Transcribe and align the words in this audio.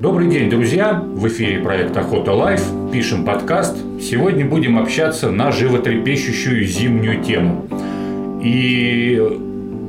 Добрый 0.00 0.28
день, 0.28 0.48
друзья! 0.48 0.94
В 0.94 1.26
эфире 1.26 1.58
проект 1.58 1.96
Охота 1.96 2.32
Life. 2.32 2.62
Пишем 2.92 3.24
подкаст. 3.24 3.76
Сегодня 4.00 4.44
будем 4.44 4.78
общаться 4.78 5.32
на 5.32 5.50
животрепещущую 5.50 6.64
зимнюю 6.64 7.20
тему. 7.24 7.66
И 8.40 9.20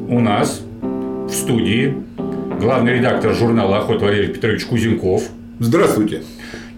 у 0.10 0.20
нас 0.20 0.64
в 0.90 1.30
студии 1.30 1.94
главный 2.60 2.96
редактор 2.96 3.36
журнала 3.36 3.78
«Охота» 3.78 4.06
Валерий 4.06 4.34
Петрович 4.34 4.66
Кузенков. 4.66 5.30
Здравствуйте. 5.60 6.24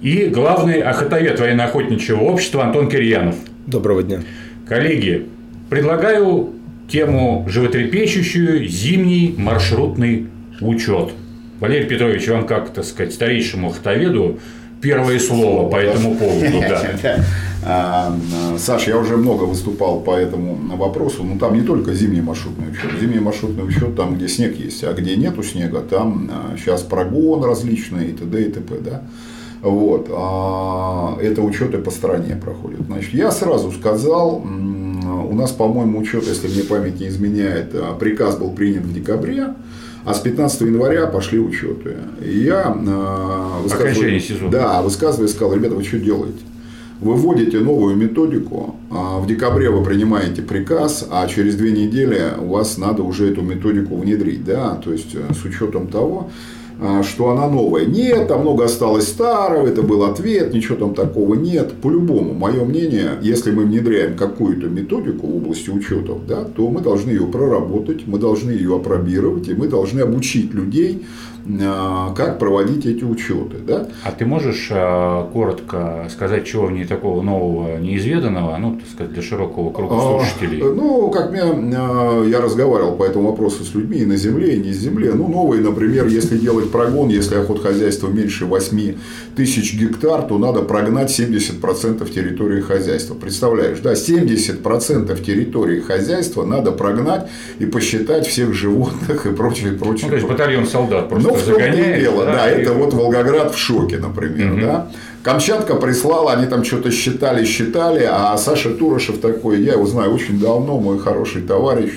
И 0.02 0.26
главный 0.26 0.82
охотовед 0.82 1.40
военно-охотничьего 1.40 2.20
общества 2.24 2.66
Антон 2.66 2.90
Кирьянов. 2.90 3.36
Доброго 3.66 4.04
дня. 4.04 4.20
Коллеги, 4.68 5.28
предлагаю 5.70 6.50
тему 6.90 7.46
животрепещущую 7.48 8.68
«Зимний 8.68 9.34
маршрутный 9.38 10.28
учет». 10.60 11.14
Валерий 11.62 11.88
Петрович, 11.88 12.28
вам 12.28 12.48
как, 12.48 12.74
так 12.74 12.84
сказать, 12.84 13.14
старейшему 13.14 13.70
охотоведу 13.70 14.40
первое 14.82 15.20
слово 15.20 15.70
по 15.70 15.76
этому 15.76 16.16
поводу. 16.16 16.60
Да. 16.60 17.24
А, 17.64 18.18
Саш, 18.58 18.88
я 18.88 18.98
уже 18.98 19.18
много 19.18 19.44
выступал 19.44 20.00
по 20.00 20.16
этому 20.16 20.56
вопросу, 20.78 21.24
но 21.24 21.38
там 21.38 21.54
не 21.54 21.62
только 21.62 21.94
зимний 21.94 22.20
маршрутный 22.20 22.72
учет. 22.72 23.00
Зимний 23.00 23.20
маршрутный 23.20 23.64
учет 23.64 23.96
там, 23.96 24.16
где 24.16 24.28
снег 24.28 24.58
есть, 24.58 24.84
а 24.84 24.94
где 24.94 25.16
нету 25.16 25.44
снега, 25.44 25.82
там 25.82 26.32
сейчас 26.58 26.82
а, 26.82 26.90
прогон 26.90 27.44
различные 27.44 28.10
и 28.10 28.14
т.д. 28.14 28.42
и 28.42 28.52
т.п. 28.52 28.76
Да? 28.80 29.04
Вот. 29.62 30.08
А 30.10 31.20
это 31.22 31.44
учеты 31.44 31.78
по 31.78 31.92
стране 31.92 32.36
проходят. 32.36 32.82
Значит, 32.88 33.14
я 33.14 33.30
сразу 33.30 33.72
сказал, 33.72 34.38
у 34.38 35.36
нас, 35.36 35.52
по-моему, 35.52 36.00
учет, 36.00 36.26
если 36.26 36.48
мне 36.48 36.64
память 36.64 37.00
не 37.00 37.10
изменяет, 37.10 37.76
приказ 38.00 38.38
был 38.38 38.50
принят 38.54 38.82
в 38.82 38.92
декабре. 38.92 39.50
А 40.04 40.14
с 40.14 40.20
15 40.20 40.62
января 40.62 41.06
пошли 41.08 41.40
учеты. 41.40 41.96
И 42.26 42.40
я 42.40 42.76
э, 42.76 43.62
высказываю, 43.64 44.50
да, 44.50 44.82
высказываю, 44.82 45.28
сказал, 45.28 45.54
ребята, 45.54 45.76
вы 45.76 45.84
что 45.84 46.00
делаете? 46.00 46.40
Вы 47.00 47.16
вводите 47.16 47.60
новую 47.60 47.96
методику, 47.96 48.76
а 48.92 49.20
в 49.20 49.28
декабре 49.28 49.70
вы 49.72 49.84
принимаете 49.84 50.44
приказ, 50.44 51.08
а 51.10 51.28
через 51.28 51.56
две 51.56 51.72
недели 51.72 52.34
у 52.40 52.50
вас 52.50 52.78
надо 52.78 53.02
уже 53.02 53.32
эту 53.32 53.42
методику 53.42 53.96
внедрить, 53.98 54.44
да, 54.44 54.76
то 54.76 54.92
есть 54.92 55.16
э, 55.16 55.34
с 55.34 55.44
учетом 55.44 55.88
того, 55.88 56.30
что 57.04 57.30
она 57.30 57.48
новая. 57.48 57.86
Нет, 57.86 58.28
там 58.28 58.42
много 58.42 58.66
осталось 58.66 59.08
старого, 59.08 59.68
это 59.68 59.84
был 59.84 60.04
ответ, 60.04 60.52
ничего 60.54 60.78
там 60.78 60.96
такого 60.96 61.36
нет. 61.36 61.74
По-любому, 61.82 62.34
мое 62.34 62.66
мнение, 62.66 63.12
если 63.22 63.52
мы 63.52 63.66
внедряем 63.66 64.18
какую-то 64.18 64.68
методику 64.68 65.28
в 65.28 65.38
области 65.38 65.70
учетов, 65.70 66.26
да, 66.28 66.44
то 66.44 66.70
мы 66.70 66.82
должны 66.82 67.12
ее 67.12 67.28
проработать, 67.28 68.08
мы 68.08 68.18
должны 68.18 68.52
ее 68.52 68.76
опробировать, 68.76 69.48
и 69.48 69.54
мы 69.54 69.68
должны 69.68 70.00
обучить 70.00 70.54
людей 70.56 71.04
а, 71.04 71.31
как 72.16 72.40
проводить 72.40 72.86
эти 72.86 73.04
учеты. 73.04 73.58
Да? 73.66 73.88
А 74.04 74.12
ты 74.12 74.26
можешь 74.26 74.70
а, 74.72 75.30
коротко 75.32 76.08
сказать, 76.10 76.46
чего 76.46 76.68
в 76.68 76.72
ней 76.72 76.86
такого 76.86 77.22
нового, 77.22 77.78
неизведанного, 77.78 78.58
ну, 78.58 78.76
так 78.76 78.90
сказать, 78.90 79.14
для 79.14 79.22
широкого 79.22 79.72
круга 79.72 80.00
слушателей? 80.00 80.62
А, 80.62 80.74
ну, 80.74 81.10
как 81.10 81.32
меня, 81.32 82.24
я 82.28 82.42
разговаривал 82.42 82.96
по 82.96 83.04
этому 83.04 83.32
вопросу 83.32 83.64
с 83.64 83.74
людьми 83.74 83.98
и 83.98 84.06
на 84.06 84.18
земле, 84.18 84.56
и 84.56 84.60
не 84.60 84.72
с 84.72 84.78
земле. 84.78 85.14
Ну, 85.14 85.28
новые, 85.28 85.62
например, 85.62 86.08
если 86.08 86.38
делать 86.38 86.72
прогон, 86.72 87.10
если 87.10 87.36
охотхозяйство 87.36 88.08
меньше 88.08 88.46
8 88.46 88.96
тысяч 89.36 89.74
гектар, 89.80 90.24
то 90.24 90.38
надо 90.38 90.62
прогнать 90.62 91.18
70% 91.18 92.10
территории 92.12 92.62
хозяйства. 92.62 93.16
Представляешь, 93.16 93.80
да, 93.80 93.94
70% 93.94 95.24
территории 95.24 95.80
хозяйства 95.80 96.46
надо 96.46 96.72
прогнать 96.72 97.30
и 97.60 97.66
посчитать 97.66 98.28
всех 98.28 98.54
животных 98.54 99.26
и 99.26 99.32
прочее, 99.32 99.74
прочее. 99.74 100.06
Ну, 100.06 100.10
то 100.10 100.16
есть 100.16 100.28
батальон 100.28 100.66
солдат 100.66 101.10
просто 101.10 101.31
ну, 101.32 101.56
в 101.56 101.60
и 101.60 102.00
дело, 102.00 102.26
да, 102.26 102.34
да 102.34 102.52
и... 102.52 102.62
это 102.62 102.74
вот 102.74 102.94
Волгоград 102.94 103.54
в 103.54 103.58
шоке, 103.58 103.98
например, 103.98 104.54
угу. 104.54 104.62
да. 104.62 104.88
Камчатка 105.24 105.76
прислала, 105.76 106.34
они 106.34 106.48
там 106.48 106.64
что-то 106.64 106.90
считали, 106.90 107.46
считали, 107.46 108.08
а 108.10 108.36
Саша 108.38 108.72
Турошев 108.72 109.20
такой, 109.20 109.62
я 109.62 109.74
его 109.74 109.86
знаю 109.86 110.14
очень 110.16 110.40
давно, 110.40 110.80
мой 110.80 110.98
хороший 110.98 111.44
товарищ, 111.44 111.92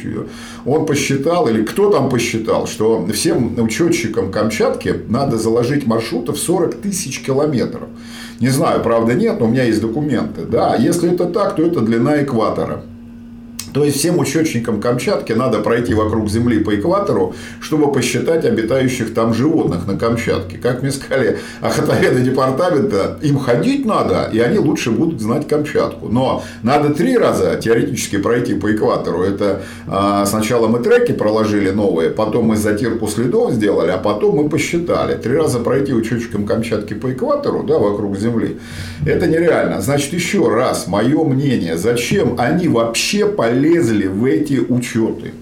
он 0.66 0.84
посчитал, 0.84 1.48
или 1.48 1.62
кто 1.62 1.91
там 1.91 2.10
посчитал, 2.10 2.66
что 2.66 3.06
всем 3.14 3.59
учетчикам 3.59 4.31
Камчатки 4.31 4.94
надо 5.09 5.38
заложить 5.38 5.86
маршрутов 5.86 6.38
40 6.38 6.75
тысяч 6.82 7.22
километров. 7.22 7.88
Не 8.41 8.48
знаю, 8.48 8.82
правда 8.82 9.14
нет, 9.14 9.41
но 9.41 9.47
у 9.47 9.48
меня 9.48 9.64
есть 9.64 9.80
документы. 9.80 10.42
Да, 10.42 10.76
если 10.76 11.10
это 11.12 11.25
так, 11.25 11.56
то 11.56 11.62
это 11.62 11.80
длина 11.80 12.22
экватора. 12.22 12.82
То 13.74 13.82
есть 13.82 13.98
всем 13.98 14.20
учетчикам 14.20 14.80
Камчатки 14.80 15.32
надо 15.32 15.58
пройти 15.58 15.94
вокруг 15.94 16.30
Земли 16.30 16.60
по 16.60 16.76
экватору, 16.76 17.34
чтобы 17.60 17.90
посчитать 17.90 18.44
обитающих 18.44 19.12
там 19.12 19.34
животных 19.34 19.88
на 19.88 19.98
Камчатке. 19.98 20.58
Как 20.58 20.82
мне 20.82 20.92
сказали 20.92 21.38
охотоведы 21.60 22.20
департамента, 22.20 23.18
им 23.20 23.36
ходить 23.36 23.84
надо, 23.84 24.30
и 24.32 24.38
они 24.38 24.58
лучше 24.58 24.92
будут 24.92 25.20
знать 25.20 25.48
Камчатку. 25.48 26.08
Но 26.08 26.44
надо 26.62 26.94
три 26.94 27.18
раза 27.18 27.56
теоретически 27.56 28.18
пройти 28.18 28.54
по 28.54 28.72
экватору. 28.72 29.24
Это 29.24 29.62
а, 29.88 30.24
сначала 30.24 30.68
мы 30.68 30.78
треки 30.78 31.10
проложили 31.10 31.70
новые, 31.70 32.10
потом 32.10 32.44
мы 32.44 32.56
затирку 32.56 33.08
следов 33.08 33.54
сделали, 33.54 33.91
а 33.91 33.98
потом 33.98 34.36
мы 34.36 34.48
посчитали. 34.48 35.16
Три 35.16 35.36
раза 35.36 35.58
пройти 35.58 35.92
учетчикам 35.92 36.46
Камчатки 36.46 36.94
по 36.94 37.12
экватору, 37.12 37.64
да, 37.64 37.78
вокруг 37.78 38.16
Земли, 38.16 38.60
это 39.04 39.26
нереально. 39.26 39.80
Значит, 39.80 40.12
еще 40.12 40.48
раз, 40.48 40.86
мое 40.86 41.24
мнение, 41.24 41.76
зачем 41.76 42.36
они 42.38 42.68
вообще 42.68 43.26
полезны 43.26 43.63
лезли 43.64 44.06
в 44.06 44.25
эти 44.25 44.58
учеты. 44.58 45.32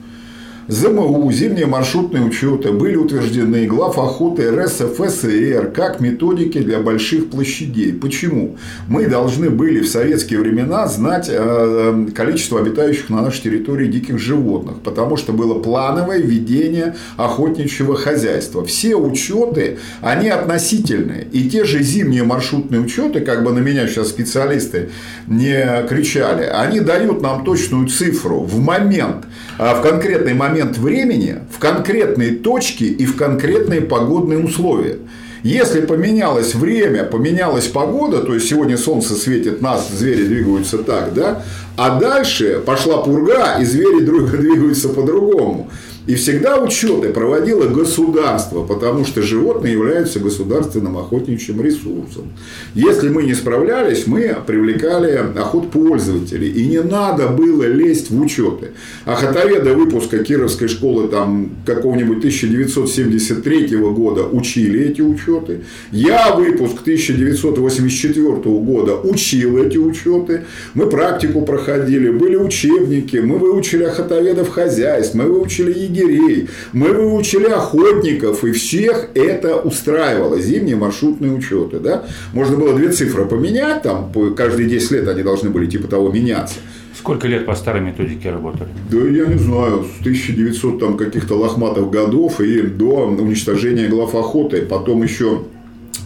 ЗМУ, 0.68 1.30
зимние 1.32 1.66
маршрутные 1.66 2.22
учеты 2.22 2.70
были 2.70 2.94
утверждены 2.94 3.66
глав 3.66 3.98
охоты 3.98 4.48
РСФСР 4.50 5.72
как 5.74 6.00
методики 6.00 6.58
для 6.58 6.78
больших 6.78 7.30
площадей. 7.30 7.92
Почему? 7.92 8.56
Мы 8.86 9.06
должны 9.06 9.50
были 9.50 9.80
в 9.80 9.88
советские 9.88 10.38
времена 10.38 10.86
знать 10.86 11.28
э, 11.28 12.06
количество 12.14 12.60
обитающих 12.60 13.10
на 13.10 13.22
нашей 13.22 13.42
территории 13.42 13.88
диких 13.88 14.20
животных, 14.20 14.76
потому 14.84 15.16
что 15.16 15.32
было 15.32 15.54
плановое 15.54 16.18
ведение 16.18 16.94
охотничьего 17.16 17.96
хозяйства. 17.96 18.64
Все 18.64 18.94
учеты, 18.94 19.78
они 20.00 20.28
относительные. 20.28 21.26
И 21.32 21.50
те 21.50 21.64
же 21.64 21.82
зимние 21.82 22.22
маршрутные 22.22 22.80
учеты, 22.80 23.20
как 23.20 23.42
бы 23.42 23.52
на 23.52 23.58
меня 23.58 23.88
сейчас 23.88 24.10
специалисты 24.10 24.90
не 25.26 25.86
кричали, 25.88 26.44
они 26.44 26.78
дают 26.78 27.20
нам 27.20 27.44
точную 27.44 27.88
цифру 27.88 28.40
в 28.40 28.60
момент, 28.60 29.24
а 29.58 29.74
в 29.74 29.82
конкретный 29.82 30.34
момент 30.34 30.51
момент 30.52 30.76
времени 30.76 31.38
в 31.50 31.58
конкретные 31.58 32.32
точки 32.32 32.84
и 32.84 33.06
в 33.06 33.16
конкретные 33.16 33.80
погодные 33.80 34.38
условия. 34.38 34.98
Если 35.42 35.80
поменялось 35.80 36.54
время, 36.54 37.04
поменялась 37.04 37.66
погода, 37.66 38.18
то 38.18 38.34
есть 38.34 38.48
сегодня 38.48 38.76
солнце 38.76 39.14
светит, 39.14 39.60
нас 39.60 39.90
звери 39.90 40.24
двигаются 40.24 40.78
так, 40.78 41.14
да, 41.14 41.42
а 41.76 41.98
дальше 41.98 42.62
пошла 42.64 42.98
пурга, 42.98 43.58
и 43.60 43.64
звери 43.64 44.04
двигаются 44.36 44.90
по-другому. 44.90 45.70
И 46.06 46.16
всегда 46.16 46.60
учеты 46.60 47.10
проводило 47.10 47.68
государство, 47.68 48.64
потому 48.64 49.04
что 49.04 49.22
животные 49.22 49.74
являются 49.74 50.18
государственным 50.18 50.98
охотничьим 50.98 51.62
ресурсом. 51.62 52.32
Если 52.74 53.08
мы 53.08 53.22
не 53.22 53.34
справлялись, 53.34 54.06
мы 54.06 54.36
привлекали 54.44 55.12
охот 55.38 55.70
пользователей. 55.70 56.48
И 56.48 56.66
не 56.66 56.80
надо 56.80 57.28
было 57.28 57.62
лезть 57.64 58.10
в 58.10 58.20
учеты. 58.20 58.72
Охотоведы 59.04 59.74
выпуска 59.74 60.18
Кировской 60.24 60.66
школы 60.66 61.06
там, 61.06 61.50
какого-нибудь 61.64 62.18
1973 62.18 63.76
года 63.76 64.24
учили 64.24 64.80
эти 64.88 65.02
учеты. 65.02 65.60
Я 65.92 66.34
выпуск 66.34 66.82
1984 66.82 68.32
года 68.34 68.96
учил 68.96 69.58
эти 69.58 69.78
учеты. 69.78 70.44
Мы 70.74 70.86
практику 70.86 71.42
проходили, 71.42 72.10
были 72.10 72.34
учебники, 72.34 73.18
мы 73.18 73.38
выучили 73.38 73.84
охотоведов 73.84 74.48
хозяйств, 74.48 75.14
мы 75.14 75.26
выучили 75.26 75.72
егерей, 75.92 76.48
мы 76.72 76.88
выучили 76.88 77.46
охотников, 77.46 78.44
и 78.44 78.52
всех 78.52 79.10
это 79.14 79.56
устраивало. 79.56 80.40
Зимние 80.40 80.76
маршрутные 80.76 81.32
учеты. 81.32 81.78
Да? 81.78 82.04
Можно 82.32 82.56
было 82.56 82.74
две 82.74 82.90
цифры 82.90 83.26
поменять, 83.26 83.82
там, 83.82 84.12
каждые 84.36 84.68
10 84.68 84.90
лет 84.92 85.08
они 85.08 85.22
должны 85.22 85.50
были 85.50 85.66
типа 85.66 85.88
того 85.88 86.10
меняться. 86.10 86.56
Сколько 86.96 87.26
лет 87.26 87.46
по 87.46 87.54
старой 87.54 87.80
методике 87.80 88.30
работали? 88.30 88.68
Да 88.90 88.98
я 88.98 89.26
не 89.26 89.38
знаю, 89.38 89.84
с 89.98 90.00
1900 90.00 90.78
там 90.78 90.96
каких-то 90.96 91.34
лохматых 91.34 91.90
годов 91.90 92.40
и 92.40 92.62
до 92.62 93.06
уничтожения 93.06 93.88
глав 93.88 94.14
охоты. 94.14 94.62
Потом 94.62 95.02
еще 95.02 95.42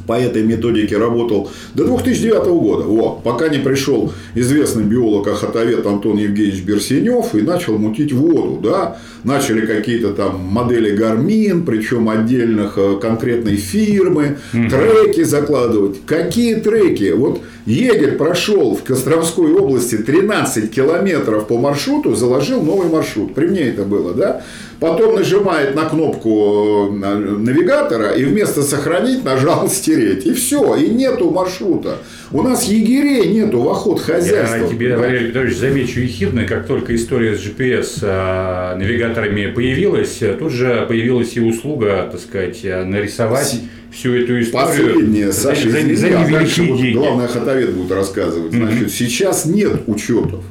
по 0.07 0.19
этой 0.19 0.43
методике 0.43 0.97
работал 0.97 1.51
до 1.75 1.85
2009 1.85 2.45
года. 2.47 2.85
Во, 2.85 3.21
пока 3.23 3.49
не 3.49 3.59
пришел 3.59 4.13
известный 4.35 4.85
биолог 4.85 5.29
Ахатовед 5.29 5.87
Антон 5.87 6.17
Евгеньевич 6.19 6.63
Берсенев 6.63 7.35
и 7.35 7.43
начал 7.43 7.79
мутить 7.79 8.13
воду. 8.13 8.61
Да? 8.63 8.99
Начали 9.25 9.67
какие-то 9.67 10.13
там 10.13 10.41
модели 10.41 10.95
Гармин, 10.95 11.65
причем 11.65 12.09
отдельных 12.09 12.75
э, 12.77 12.99
конкретной 13.01 13.57
фирмы, 13.57 14.39
угу. 14.53 14.69
треки 14.69 15.25
закладывать. 15.25 16.05
Какие 16.07 16.57
треки? 16.57 17.13
Вот 17.13 17.41
егерь 17.67 18.13
прошел 18.13 18.77
в 18.77 18.85
Костромской 18.85 19.53
области 19.53 19.97
13 19.97 20.71
километров 20.71 21.49
по 21.49 21.59
маршруту, 21.59 22.15
заложил 22.15 22.63
новый 22.63 22.89
маршрут. 22.89 23.35
При 23.35 23.47
мне 23.47 23.63
это 23.63 23.83
было, 23.83 24.15
да? 24.15 24.43
Потом 24.79 25.17
нажимает 25.17 25.75
на 25.75 25.89
кнопку 25.89 26.91
э, 26.91 27.19
навигатора 27.19 28.11
и 28.11 28.25
вместо 28.25 28.63
сохранить 28.63 29.25
нажал 29.25 29.69
стереть. 29.71 29.96
И 29.97 30.33
все, 30.33 30.77
и 30.77 30.89
нету 30.89 31.31
маршрута. 31.31 31.99
У 32.33 32.43
нас 32.43 32.65
егерей 32.65 33.29
нету 33.29 33.61
в 33.61 33.69
охот 33.69 34.01
хозяйства. 34.01 34.57
Я 34.57 34.69
тебе, 34.69 34.97
Валерий 34.97 35.29
Петрович, 35.29 35.57
замечу 35.57 36.01
ехидно, 36.01 36.45
как 36.45 36.67
только 36.67 36.95
история 36.95 37.37
с 37.37 37.41
GPS 37.41 38.01
а, 38.03 38.77
навигаторами 38.77 39.47
появилась, 39.53 40.21
тут 40.39 40.53
же 40.53 40.85
появилась 40.89 41.37
и 41.37 41.41
услуга, 41.41 42.09
так 42.11 42.21
сказать, 42.21 42.63
нарисовать 42.63 43.61
всю 43.93 44.15
эту 44.15 44.41
историю. 44.41 44.95
Последнее, 44.95 45.33
Саша, 45.33 45.71
за, 45.71 45.81
за, 45.81 45.97
за 45.97 46.31
дальше 46.31 46.63
вот 46.65 46.81
главное 46.93 47.29
Хатовед 47.29 47.73
будет 47.73 47.93
рассказывать. 47.93 48.53
Значит, 48.53 48.89
mm-hmm. 48.89 48.91
сейчас 48.91 49.47
нет 49.47 49.83
учетов. 49.87 50.45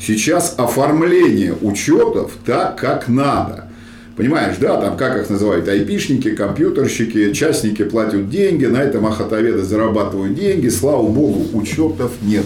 Сейчас 0.00 0.54
оформление 0.58 1.54
учетов 1.60 2.32
так, 2.44 2.78
как 2.78 3.08
надо. 3.08 3.71
Понимаешь, 4.16 4.56
да, 4.60 4.78
там 4.80 4.96
как 4.96 5.18
их 5.18 5.30
называют, 5.30 5.66
айпишники, 5.68 6.34
компьютерщики, 6.34 7.32
частники 7.32 7.82
платят 7.82 8.28
деньги, 8.28 8.66
на 8.66 8.78
этом 8.78 9.06
ахатоведы 9.06 9.62
зарабатывают 9.62 10.34
деньги, 10.34 10.68
слава 10.68 11.06
богу, 11.06 11.46
учетов 11.56 12.12
нет. 12.20 12.44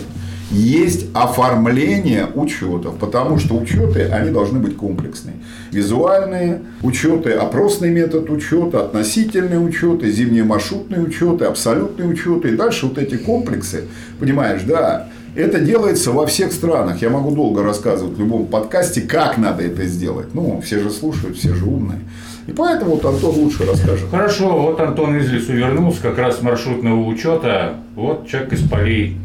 Есть 0.53 1.07
оформление 1.13 2.29
учетов, 2.35 2.99
потому 3.01 3.37
что 3.39 3.57
учеты, 3.57 4.03
они 4.03 4.31
должны 4.31 4.61
быть 4.61 4.77
комплексные. 4.77 5.35
Визуальные 5.73 6.63
учеты, 6.83 7.33
опросный 7.33 7.91
метод 7.91 8.31
учета, 8.31 8.85
относительные 8.85 9.59
учеты, 9.59 10.09
зимние 10.13 10.45
маршрутные 10.45 11.01
учеты, 11.01 11.47
абсолютные 11.47 12.09
учеты. 12.09 12.51
И 12.51 12.57
дальше 12.57 12.87
вот 12.87 12.97
эти 12.97 13.17
комплексы, 13.17 13.87
понимаешь, 14.21 14.63
да, 14.63 15.09
это 15.37 15.61
делается 15.61 16.13
во 16.13 16.27
всех 16.27 16.53
странах. 16.53 17.03
Я 17.03 17.11
могу 17.11 17.31
долго 17.35 17.63
рассказывать 17.63 18.17
в 18.17 18.21
любом 18.21 18.47
подкасте, 18.47 19.03
как 19.03 19.39
надо 19.39 19.63
это 19.63 19.85
сделать. 19.85 20.35
Ну, 20.35 20.61
все 20.63 20.81
же 20.81 20.91
слушают, 20.91 21.37
все 21.37 21.55
же 21.55 21.67
умные. 21.67 22.01
И 22.47 22.53
поэтому 22.53 22.93
вот 22.93 23.05
Антон 23.05 23.35
лучше 23.35 23.65
расскажет. 23.67 24.09
Хорошо, 24.11 24.59
вот 24.59 24.81
Антон 24.81 25.17
из 25.17 25.31
лесу 25.31 25.53
вернулся, 25.53 26.01
как 26.01 26.19
раз 26.19 26.39
с 26.39 26.43
маршрутного 26.43 27.05
учета. 27.05 27.75
Вот 27.95 28.29
человек 28.29 28.53
из 28.53 28.69
полей. 28.69 29.19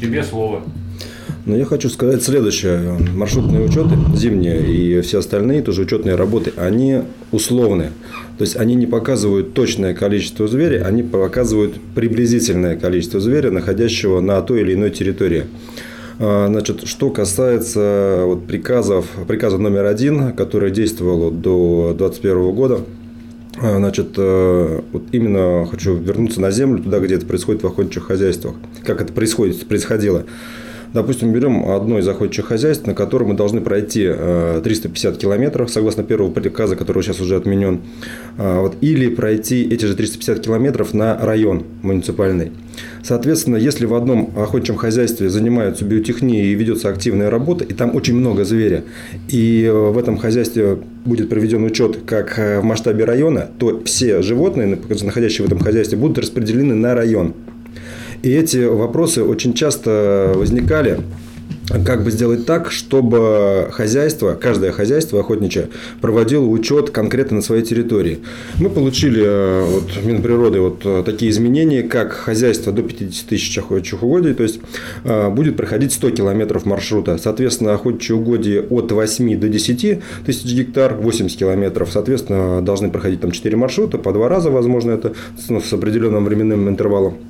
Тебе 0.00 0.22
слово. 0.22 0.62
Но 1.50 1.56
я 1.56 1.64
хочу 1.64 1.88
сказать 1.88 2.22
следующее. 2.22 2.96
Маршрутные 3.12 3.60
учеты, 3.60 3.96
зимние 4.14 4.62
и 4.64 5.00
все 5.00 5.18
остальные 5.18 5.62
тоже 5.62 5.82
учетные 5.82 6.14
работы, 6.14 6.52
они 6.56 7.00
условны. 7.32 7.90
То 8.38 8.42
есть 8.44 8.54
они 8.54 8.76
не 8.76 8.86
показывают 8.86 9.52
точное 9.52 9.92
количество 9.92 10.46
зверя, 10.46 10.84
они 10.84 11.02
показывают 11.02 11.74
приблизительное 11.96 12.76
количество 12.76 13.18
зверя, 13.18 13.50
находящего 13.50 14.20
на 14.20 14.40
той 14.42 14.60
или 14.60 14.74
иной 14.74 14.90
территории. 14.90 15.46
А, 16.20 16.46
значит, 16.46 16.86
что 16.86 17.10
касается 17.10 18.22
вот 18.26 18.46
приказов, 18.46 19.06
приказа 19.26 19.58
номер 19.58 19.86
один, 19.86 20.32
который 20.34 20.70
действовал 20.70 21.32
до 21.32 21.96
2021 21.98 22.52
года, 22.52 22.80
а, 23.60 23.76
Значит, 23.78 24.10
э, 24.16 24.80
вот 24.92 25.02
именно 25.10 25.66
хочу 25.68 25.96
вернуться 25.96 26.40
на 26.40 26.52
землю, 26.52 26.80
туда, 26.80 27.00
где 27.00 27.16
это 27.16 27.26
происходит 27.26 27.64
в 27.64 27.66
охотничьих 27.66 28.04
хозяйствах. 28.04 28.54
Как 28.84 29.02
это 29.02 29.12
происходит, 29.12 29.66
происходило. 29.66 30.24
Допустим, 30.92 31.32
берем 31.32 31.70
одно 31.70 31.98
из 32.00 32.08
охотничьих 32.08 32.46
хозяйств, 32.46 32.86
на 32.86 32.94
котором 32.94 33.28
мы 33.28 33.34
должны 33.34 33.60
пройти 33.60 34.10
350 34.64 35.14
э, 35.14 35.18
километров, 35.18 35.70
согласно 35.70 36.02
первого 36.02 36.32
приказа, 36.32 36.74
который 36.74 37.02
сейчас 37.02 37.20
уже 37.20 37.36
отменен, 37.36 37.80
а, 38.38 38.60
вот, 38.60 38.76
или 38.80 39.08
пройти 39.08 39.62
эти 39.62 39.84
же 39.84 39.94
350 39.94 40.40
километров 40.40 40.92
на 40.92 41.16
район 41.16 41.64
муниципальный. 41.82 42.50
Соответственно, 43.04 43.56
если 43.56 43.86
в 43.86 43.94
одном 43.94 44.32
охотничьем 44.36 44.76
хозяйстве 44.76 45.30
занимаются 45.30 45.84
биотехнией 45.84 46.52
и 46.52 46.54
ведется 46.54 46.88
активная 46.88 47.30
работа, 47.30 47.64
и 47.64 47.72
там 47.72 47.94
очень 47.94 48.16
много 48.16 48.44
зверя, 48.44 48.82
и 49.28 49.64
э, 49.64 49.72
в 49.72 49.96
этом 49.96 50.16
хозяйстве 50.16 50.76
будет 51.04 51.28
проведен 51.28 51.62
учет 51.62 51.98
как 52.04 52.36
э, 52.38 52.60
в 52.60 52.64
масштабе 52.64 53.04
района, 53.04 53.48
то 53.58 53.80
все 53.84 54.22
животные, 54.22 54.66
находящиеся 54.88 55.44
в 55.44 55.46
этом 55.46 55.60
хозяйстве, 55.60 55.96
будут 55.96 56.18
распределены 56.18 56.74
на 56.74 56.94
район. 56.94 57.34
И 58.22 58.30
эти 58.30 58.64
вопросы 58.64 59.22
очень 59.24 59.54
часто 59.54 60.32
возникали 60.34 61.00
как 61.84 62.02
бы 62.02 62.10
сделать 62.10 62.46
так, 62.46 62.70
чтобы 62.70 63.68
хозяйство, 63.70 64.34
каждое 64.34 64.72
хозяйство 64.72 65.20
охотничье 65.20 65.68
проводило 66.00 66.44
учет 66.44 66.90
конкретно 66.90 67.36
на 67.36 67.42
своей 67.42 67.62
территории. 67.62 68.18
Мы 68.58 68.70
получили 68.70 69.22
э, 69.24 69.78
от 69.78 70.04
Минприроды 70.04 70.60
вот 70.60 70.82
э, 70.84 71.02
такие 71.04 71.30
изменения, 71.30 71.82
как 71.82 72.12
хозяйство 72.12 72.72
до 72.72 72.82
50 72.82 73.26
тысяч 73.26 73.56
охотничьих 73.56 74.02
угодий, 74.02 74.34
то 74.34 74.42
есть 74.42 74.60
э, 75.04 75.30
будет 75.30 75.56
проходить 75.56 75.92
100 75.92 76.10
километров 76.10 76.66
маршрута. 76.66 77.18
Соответственно, 77.18 77.74
охотничьи 77.74 78.16
угодья 78.16 78.62
от 78.62 78.90
8 78.90 79.38
до 79.38 79.48
10 79.48 80.00
тысяч 80.26 80.52
гектар 80.52 80.94
80 80.94 81.38
километров. 81.38 81.90
Соответственно, 81.92 82.62
должны 82.62 82.90
проходить 82.90 83.20
там 83.20 83.30
4 83.30 83.56
маршрута, 83.56 83.98
по 83.98 84.12
два 84.12 84.28
раза, 84.28 84.50
возможно, 84.50 84.90
это 84.90 85.12
с 85.38 85.72
определенным 85.72 86.24
временным 86.24 86.68
интервалом. 86.68 87.29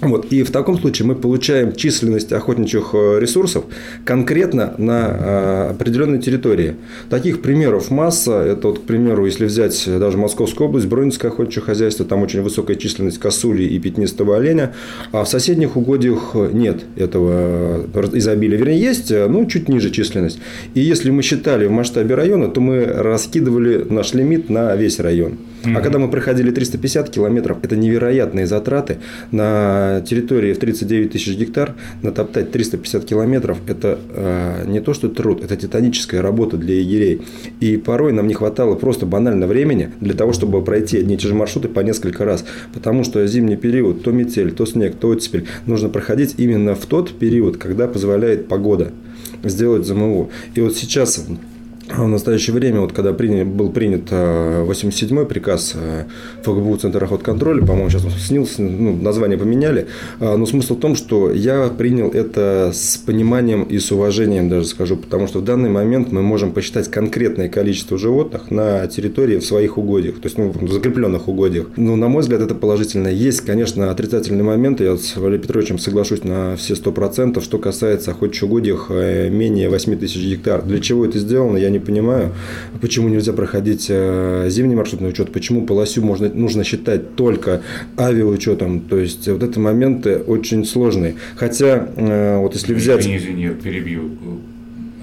Вот. 0.00 0.26
И 0.32 0.42
в 0.42 0.50
таком 0.50 0.78
случае 0.78 1.06
мы 1.06 1.14
получаем 1.14 1.74
численность 1.74 2.32
охотничьих 2.32 2.90
э, 2.92 3.18
ресурсов 3.20 3.64
конкретно 4.04 4.74
на 4.76 5.08
э, 5.08 5.70
определенной 5.70 6.18
территории. 6.18 6.74
Таких 7.10 7.40
примеров 7.40 7.90
масса. 7.90 8.42
Это, 8.42 8.68
вот, 8.68 8.80
к 8.80 8.82
примеру, 8.82 9.24
если 9.24 9.44
взять 9.46 9.84
даже 9.86 10.18
Московскую 10.18 10.68
область, 10.68 10.86
Бронинское 10.86 11.30
охотничье 11.30 11.62
хозяйство, 11.62 12.04
там 12.04 12.22
очень 12.22 12.42
высокая 12.42 12.76
численность 12.76 13.18
косули 13.18 13.62
и 13.62 13.78
пятнистого 13.78 14.36
оленя. 14.36 14.72
А 15.12 15.24
в 15.24 15.28
соседних 15.28 15.76
угодьях 15.76 16.34
нет 16.52 16.82
этого 16.96 17.86
изобилия. 18.12 18.58
Вернее, 18.58 18.80
есть, 18.80 19.12
э, 19.12 19.26
но 19.28 19.44
чуть 19.44 19.68
ниже 19.68 19.90
численность. 19.90 20.40
И 20.74 20.80
если 20.80 21.10
мы 21.10 21.22
считали 21.22 21.66
в 21.66 21.70
масштабе 21.70 22.16
района, 22.16 22.48
то 22.48 22.60
мы 22.60 22.84
раскидывали 22.84 23.86
наш 23.88 24.12
лимит 24.12 24.50
на 24.50 24.74
весь 24.74 24.98
район. 24.98 25.38
А 25.64 25.80
когда 25.80 25.98
мы 25.98 26.10
проходили 26.10 26.50
350 26.50 27.10
километров, 27.10 27.58
это 27.62 27.76
невероятные 27.76 28.46
затраты 28.46 28.98
на 29.30 29.93
территории 30.00 30.52
в 30.52 30.58
39 30.58 31.12
тысяч 31.12 31.36
гектар 31.36 31.74
натоптать 32.02 32.52
350 32.52 33.04
километров– 33.04 33.58
это 33.68 33.98
э, 34.10 34.64
не 34.66 34.80
то, 34.80 34.94
что 34.94 35.08
труд, 35.08 35.42
это 35.42 35.56
титаническая 35.56 36.22
работа 36.22 36.56
для 36.56 36.80
егерей. 36.80 37.22
И 37.60 37.76
порой 37.76 38.12
нам 38.12 38.26
не 38.26 38.34
хватало 38.34 38.74
просто 38.74 39.06
банально 39.06 39.46
времени 39.46 39.90
для 40.00 40.14
того, 40.14 40.32
чтобы 40.32 40.62
пройти 40.62 40.98
одни 40.98 41.14
и 41.14 41.18
те 41.18 41.28
же 41.28 41.34
маршруты 41.34 41.68
по 41.68 41.80
несколько 41.80 42.24
раз. 42.24 42.44
Потому 42.72 43.04
что 43.04 43.26
зимний 43.26 43.56
период, 43.56 44.02
то 44.02 44.12
метель, 44.12 44.52
то 44.52 44.66
снег, 44.66 44.96
то 44.96 45.08
оттепель, 45.08 45.46
нужно 45.66 45.88
проходить 45.88 46.34
именно 46.38 46.74
в 46.74 46.86
тот 46.86 47.18
период, 47.18 47.56
когда 47.56 47.88
позволяет 47.88 48.48
погода 48.48 48.92
сделать 49.42 49.86
ЗМО. 49.86 50.28
И 50.54 50.60
вот 50.60 50.76
сейчас 50.76 51.26
в 51.88 52.08
настоящее 52.08 52.54
время, 52.54 52.80
вот 52.80 52.92
когда 52.92 53.12
приня, 53.12 53.44
был 53.44 53.70
принят 53.70 54.10
87-й 54.10 55.22
э, 55.22 55.26
приказ 55.26 55.74
э, 55.74 56.04
ФГБУ 56.42 56.76
Центр 56.78 57.04
охотконтроля, 57.04 57.64
по-моему, 57.64 57.90
сейчас 57.90 58.04
он 58.04 58.10
снился, 58.12 58.62
ну, 58.62 58.96
название 58.96 59.36
поменяли, 59.36 59.86
э, 60.20 60.36
но 60.36 60.46
смысл 60.46 60.76
в 60.76 60.80
том, 60.80 60.96
что 60.96 61.30
я 61.30 61.68
принял 61.68 62.08
это 62.08 62.70
с 62.72 62.96
пониманием 62.96 63.64
и 63.64 63.78
с 63.78 63.92
уважением 63.92 64.48
даже 64.48 64.66
скажу, 64.66 64.96
потому 64.96 65.26
что 65.26 65.40
в 65.40 65.44
данный 65.44 65.68
момент 65.68 66.10
мы 66.10 66.22
можем 66.22 66.52
посчитать 66.52 66.90
конкретное 66.90 67.48
количество 67.48 67.98
животных 67.98 68.50
на 68.50 68.86
территории 68.86 69.36
в 69.36 69.44
своих 69.44 69.76
угодьях, 69.76 70.16
то 70.16 70.26
есть 70.26 70.38
ну, 70.38 70.50
в 70.50 70.72
закрепленных 70.72 71.28
угодьях. 71.28 71.66
Но, 71.76 71.96
на 71.96 72.08
мой 72.08 72.22
взгляд, 72.22 72.40
это 72.40 72.54
положительно. 72.54 73.08
Есть, 73.08 73.42
конечно, 73.42 73.90
отрицательные 73.90 74.42
моменты, 74.42 74.84
я 74.84 74.96
с 74.96 75.16
Валерием 75.16 75.42
Петровичем 75.42 75.78
соглашусь 75.78 76.24
на 76.24 76.56
все 76.56 76.74
100%, 76.74 77.42
что 77.42 77.58
касается 77.58 78.12
охотчих 78.12 78.44
угодьях 78.44 78.88
менее 78.88 79.68
8 79.68 79.98
тысяч 79.98 80.22
гектар. 80.24 80.62
Для 80.62 80.80
чего 80.80 81.04
это 81.04 81.18
сделано, 81.18 81.58
я 81.58 81.70
не 81.74 81.80
понимаю, 81.80 82.32
почему 82.80 83.08
нельзя 83.08 83.32
проходить 83.32 83.86
э, 83.88 84.46
зимний 84.48 84.74
маршрутный 84.74 85.10
учет, 85.10 85.32
почему 85.32 85.66
полосю 85.66 86.02
можно, 86.02 86.28
нужно 86.28 86.64
считать 86.64 87.16
только 87.16 87.62
авиаучетом. 87.98 88.80
То 88.80 88.98
есть, 88.98 89.28
вот 89.28 89.42
эти 89.42 89.58
моменты 89.58 90.18
очень 90.18 90.64
сложные. 90.64 91.16
Хотя, 91.36 91.88
э, 91.96 92.38
вот 92.38 92.54
если 92.54 92.74
взять... 92.74 93.00
Извини, 93.00 93.16
извини, 93.18 93.48
перебью. 93.50 94.10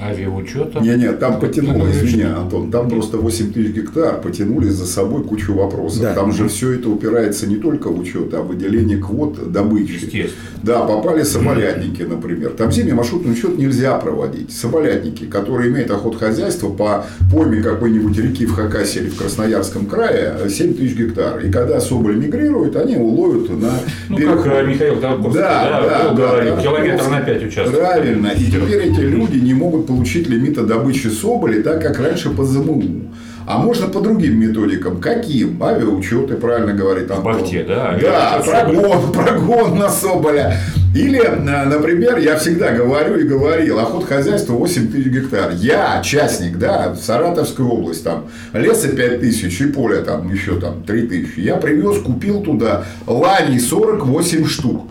Авиаучета? 0.02 0.80
Не, 0.82 0.96
нет, 0.96 1.20
там 1.20 1.40
потянуло, 1.40 1.90
извини, 1.90 2.24
Антон, 2.24 2.72
там 2.72 2.90
просто 2.90 3.18
8 3.18 3.54
тысяч 3.54 3.72
гектар 3.74 4.20
потянули 4.22 4.70
за 4.70 4.86
собой 4.86 5.24
кучу 5.24 5.54
вопросов. 5.54 6.02
Да. 6.02 6.14
Там 6.14 6.32
же 6.32 6.48
все 6.48 6.74
это 6.74 6.90
упирается 6.90 7.48
не 7.48 7.58
только 7.58 7.90
в 7.90 8.00
учет, 8.00 8.34
а 8.34 8.42
в 8.42 8.48
выделение 8.48 8.98
квот 8.98 9.52
добычи. 9.52 9.94
Естественно. 9.94 10.32
Да, 10.64 10.82
попали 10.82 11.24
соболятники, 11.24 12.04
например. 12.04 12.52
Там 12.52 12.72
зимний 12.72 12.94
маршрутный 12.94 13.34
учет 13.34 13.58
нельзя 13.58 13.98
проводить. 13.98 14.52
Соболятники, 14.52 15.26
которые 15.26 15.72
имеют 15.72 15.90
охотхозяйство 15.92 16.70
по 16.70 17.06
пойме 17.32 17.62
какой-нибудь 17.62 18.18
реки 18.18 18.46
в 18.46 18.54
Хакасии 18.54 19.00
или 19.02 19.10
в 19.10 19.18
Красноярском 19.18 19.86
крае, 19.86 20.36
7 20.50 20.74
тысяч 20.74 20.96
гектар. 20.98 21.40
И 21.40 21.52
когда 21.52 21.80
соболь 21.80 22.16
мигрирует, 22.18 22.76
они 22.76 22.98
уловят 22.98 23.50
на 23.50 23.72
Ну, 24.10 24.18
переход. 24.18 24.44
как 24.44 24.54
э, 24.54 24.68
Михаил 24.68 25.00
Толковский, 25.00 25.42
Да, 25.42 25.70
да, 25.90 26.10
был, 26.10 26.18
да, 26.18 26.28
говорил, 26.28 26.56
да. 26.56 26.62
километр 26.62 27.08
на 27.10 27.22
5 27.22 27.44
участков. 27.46 27.80
Правильно. 27.80 28.28
И 28.28 28.46
теперь 28.46 28.82
эти 28.92 29.00
люди 29.02 29.38
не 29.38 29.54
могут 29.54 29.90
получить 29.96 30.28
лимита 30.30 30.64
добычи 30.64 31.08
соболи, 31.08 31.62
так 31.62 31.82
как 31.82 32.00
раньше 32.00 32.30
по 32.30 32.44
ЗМУ. 32.44 33.12
А 33.48 33.58
можно 33.58 33.88
по 33.88 34.00
другим 34.02 34.40
методикам. 34.40 35.02
Каким? 35.02 35.62
Авиаучеты, 35.62 36.36
правильно 36.36 36.74
говорит 36.74 37.10
Антон. 37.12 37.24
Бахте, 37.40 37.66
да, 37.68 37.98
Да, 38.02 38.36
авиаучет 38.36 38.46
соболя. 38.46 38.80
прогон, 38.80 39.12
прогон 39.12 39.80
на 39.80 39.90
соболя. 39.90 40.58
Или, 40.96 41.20
э, 41.22 41.66
например, 41.66 42.18
я 42.18 42.38
всегда 42.38 42.72
говорю 42.72 43.18
и 43.18 43.24
говорил, 43.24 43.80
охотхозяйство 43.80 44.54
8 44.54 44.92
тысяч 44.92 45.08
гектар. 45.08 45.52
Я 45.56 46.02
частник, 46.04 46.58
да, 46.60 46.94
в 46.94 47.04
Саратовской 47.04 47.66
области, 47.66 48.04
там, 48.04 48.26
леса 48.54 48.90
5 48.90 49.20
тысяч 49.22 49.60
и 49.62 49.66
поля 49.68 50.02
там 50.02 50.32
еще 50.32 50.60
там 50.60 50.84
3 50.84 51.08
тысячи. 51.08 51.40
Я 51.40 51.56
привез, 51.56 51.98
купил 52.02 52.42
туда 52.44 52.84
ланей 53.08 53.60
48 53.60 54.46
штук. 54.46 54.84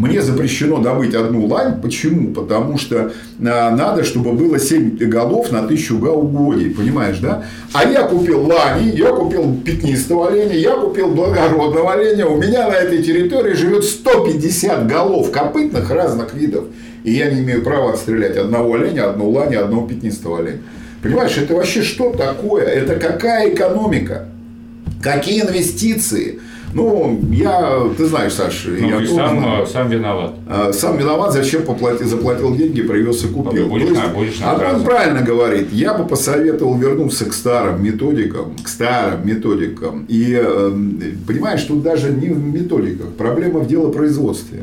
Мне 0.00 0.22
запрещено 0.22 0.78
добыть 0.78 1.14
одну 1.14 1.44
лань. 1.44 1.78
Почему? 1.82 2.32
Потому 2.32 2.78
что 2.78 3.12
а, 3.38 3.70
надо, 3.70 4.02
чтобы 4.02 4.32
было 4.32 4.58
7 4.58 4.96
голов 4.96 5.52
на 5.52 5.68
тысячу 5.68 5.98
га 5.98 6.10
угодий. 6.12 6.70
Понимаешь, 6.70 7.18
да? 7.18 7.44
А 7.74 7.84
я 7.84 8.04
купил 8.04 8.46
лани, 8.46 8.96
я 8.96 9.12
купил 9.12 9.60
пятнистого 9.62 10.28
оленя, 10.28 10.56
я 10.56 10.72
купил 10.72 11.08
благородного 11.08 11.92
оленя. 11.92 12.26
У 12.28 12.38
меня 12.38 12.66
на 12.68 12.76
этой 12.76 13.02
территории 13.02 13.52
живет 13.52 13.84
150 13.84 14.86
голов 14.86 15.30
копытных 15.30 15.90
разных 15.90 16.32
видов. 16.32 16.64
И 17.04 17.12
я 17.12 17.30
не 17.30 17.40
имею 17.40 17.62
права 17.62 17.92
отстрелять 17.92 18.38
одного 18.38 18.76
оленя, 18.76 19.10
одну 19.10 19.28
лани, 19.28 19.56
одного 19.56 19.86
пятнистого 19.86 20.38
оленя. 20.38 20.62
Понимаешь, 21.02 21.36
это 21.36 21.54
вообще 21.54 21.82
что 21.82 22.12
такое? 22.12 22.64
Это 22.64 22.94
какая 22.94 23.52
экономика? 23.52 24.28
Какие 25.02 25.42
инвестиции? 25.42 26.40
Ну, 26.72 27.18
я, 27.32 27.80
ты 27.96 28.06
знаешь, 28.06 28.32
Саш, 28.34 28.66
Ну, 28.68 28.86
я 28.88 28.94
тоже 28.98 29.08
сам, 29.08 29.40
знаю. 29.40 29.64
э, 29.64 29.66
сам 29.66 29.88
виноват. 29.90 30.34
А, 30.48 30.72
Сам 30.72 30.98
виноват, 30.98 31.32
зачем 31.32 31.62
поплатил, 31.62 32.06
заплатил 32.06 32.54
деньги, 32.54 32.82
привез 32.82 33.24
и 33.24 33.28
купил. 33.28 33.68
Будешь 33.68 33.88
То 33.88 33.92
есть, 33.94 34.02
на- 34.06 34.14
будешь 34.14 34.40
Антон 34.40 34.58
наказан. 34.66 34.84
правильно 34.84 35.20
говорит, 35.22 35.72
я 35.72 35.94
бы 35.94 36.06
посоветовал 36.06 36.76
вернуться 36.78 37.24
к 37.24 37.32
старым 37.32 37.82
методикам, 37.82 38.54
к 38.62 38.68
старым 38.68 39.26
методикам. 39.26 40.04
И 40.08 40.32
э, 40.40 40.72
понимаешь, 41.26 41.62
тут 41.64 41.82
даже 41.82 42.10
не 42.12 42.28
в 42.28 42.38
методиках, 42.38 43.08
проблема 43.18 43.60
в 43.60 43.66
делопроизводстве. 43.66 44.60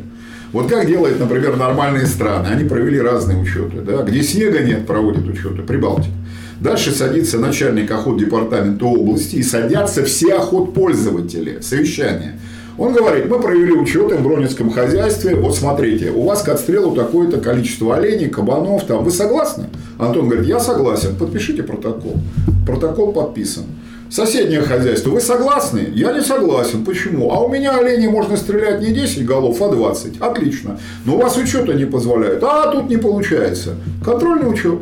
Вот 0.53 0.69
как 0.69 0.87
делают, 0.87 1.19
например, 1.19 1.57
нормальные 1.57 2.05
страны, 2.05 2.47
они 2.47 2.63
провели 2.67 3.01
разные 3.01 3.37
учеты, 3.37 3.81
да, 3.85 4.03
где 4.03 4.23
снега 4.23 4.59
нет, 4.59 4.87
проводят 4.87 5.27
учеты, 5.27 5.61
Прибалтика. 5.61 6.13
Дальше 6.59 6.91
садится 6.91 7.37
начальник 7.37 7.91
охотдепартамента 7.91 8.85
области 8.85 9.35
и 9.35 9.43
садятся 9.43 10.03
все 10.03 10.35
охотпользователи. 10.35 11.59
Совещание. 11.61 12.39
Он 12.77 12.93
говорит, 12.93 13.27
мы 13.27 13.39
провели 13.39 13.73
учеты 13.73 14.15
в 14.15 14.23
Бронинском 14.23 14.71
хозяйстве. 14.71 15.35
Вот 15.35 15.55
смотрите, 15.55 16.11
у 16.11 16.23
вас 16.23 16.43
к 16.43 16.49
отстрелу 16.49 16.95
такое-то 16.95 17.37
количество 17.37 17.95
оленей, 17.95 18.29
кабанов. 18.29 18.85
Там. 18.85 19.03
Вы 19.03 19.11
согласны? 19.11 19.65
Антон 19.97 20.27
говорит, 20.27 20.47
я 20.47 20.59
согласен. 20.59 21.15
Подпишите 21.15 21.63
протокол. 21.63 22.17
Протокол 22.65 23.13
подписан. 23.13 23.63
Соседнее 24.09 24.61
хозяйство, 24.61 25.09
вы 25.09 25.19
согласны? 25.19 25.89
Я 25.93 26.13
не 26.13 26.21
согласен. 26.21 26.85
Почему? 26.85 27.31
А 27.31 27.39
у 27.39 27.49
меня 27.49 27.77
оленей 27.77 28.07
можно 28.07 28.37
стрелять 28.37 28.79
не 28.81 28.93
10 28.93 29.25
голов, 29.25 29.61
а 29.61 29.69
20. 29.69 30.21
Отлично. 30.21 30.79
Но 31.03 31.15
у 31.15 31.21
вас 31.21 31.35
учета 31.35 31.73
не 31.73 31.85
позволяют. 31.85 32.43
А 32.43 32.71
тут 32.71 32.89
не 32.89 32.97
получается. 32.97 33.75
Контрольный 34.03 34.49
учет. 34.49 34.79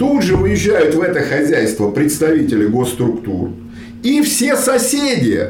Тут 0.00 0.22
же 0.22 0.34
выезжают 0.34 0.94
в 0.94 1.02
это 1.02 1.20
хозяйство 1.20 1.90
представители 1.90 2.66
госструктур 2.66 3.50
и 4.02 4.22
все 4.22 4.56
соседи, 4.56 5.48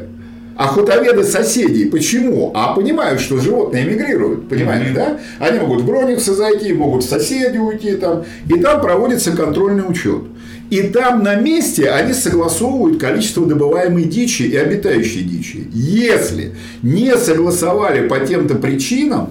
охотоведы 0.57 1.23
соседей. 1.23 1.85
Почему? 1.85 2.51
А 2.53 2.73
понимают, 2.73 3.21
что 3.21 3.39
животные 3.39 3.85
мигрируют, 3.85 4.49
понимаешь, 4.49 4.93
да? 4.93 5.21
Они 5.39 5.57
могут 5.57 5.83
в 5.83 5.85
Бронице 5.85 6.33
зайти, 6.33 6.73
могут 6.73 7.05
в 7.05 7.09
соседи 7.09 7.59
уйти 7.59 7.93
там, 7.93 8.25
и 8.45 8.59
там 8.59 8.81
проводится 8.81 9.31
контрольный 9.31 9.89
учет. 9.89 10.23
И 10.69 10.81
там 10.81 11.23
на 11.23 11.35
месте 11.35 11.89
они 11.89 12.11
согласовывают 12.11 12.99
количество 12.99 13.45
добываемой 13.45 14.03
дичи 14.03 14.43
и 14.43 14.57
обитающей 14.57 15.21
дичи. 15.21 15.69
Если 15.71 16.55
не 16.83 17.15
согласовали 17.15 18.05
по 18.09 18.19
тем-то 18.19 18.55
причинам, 18.55 19.29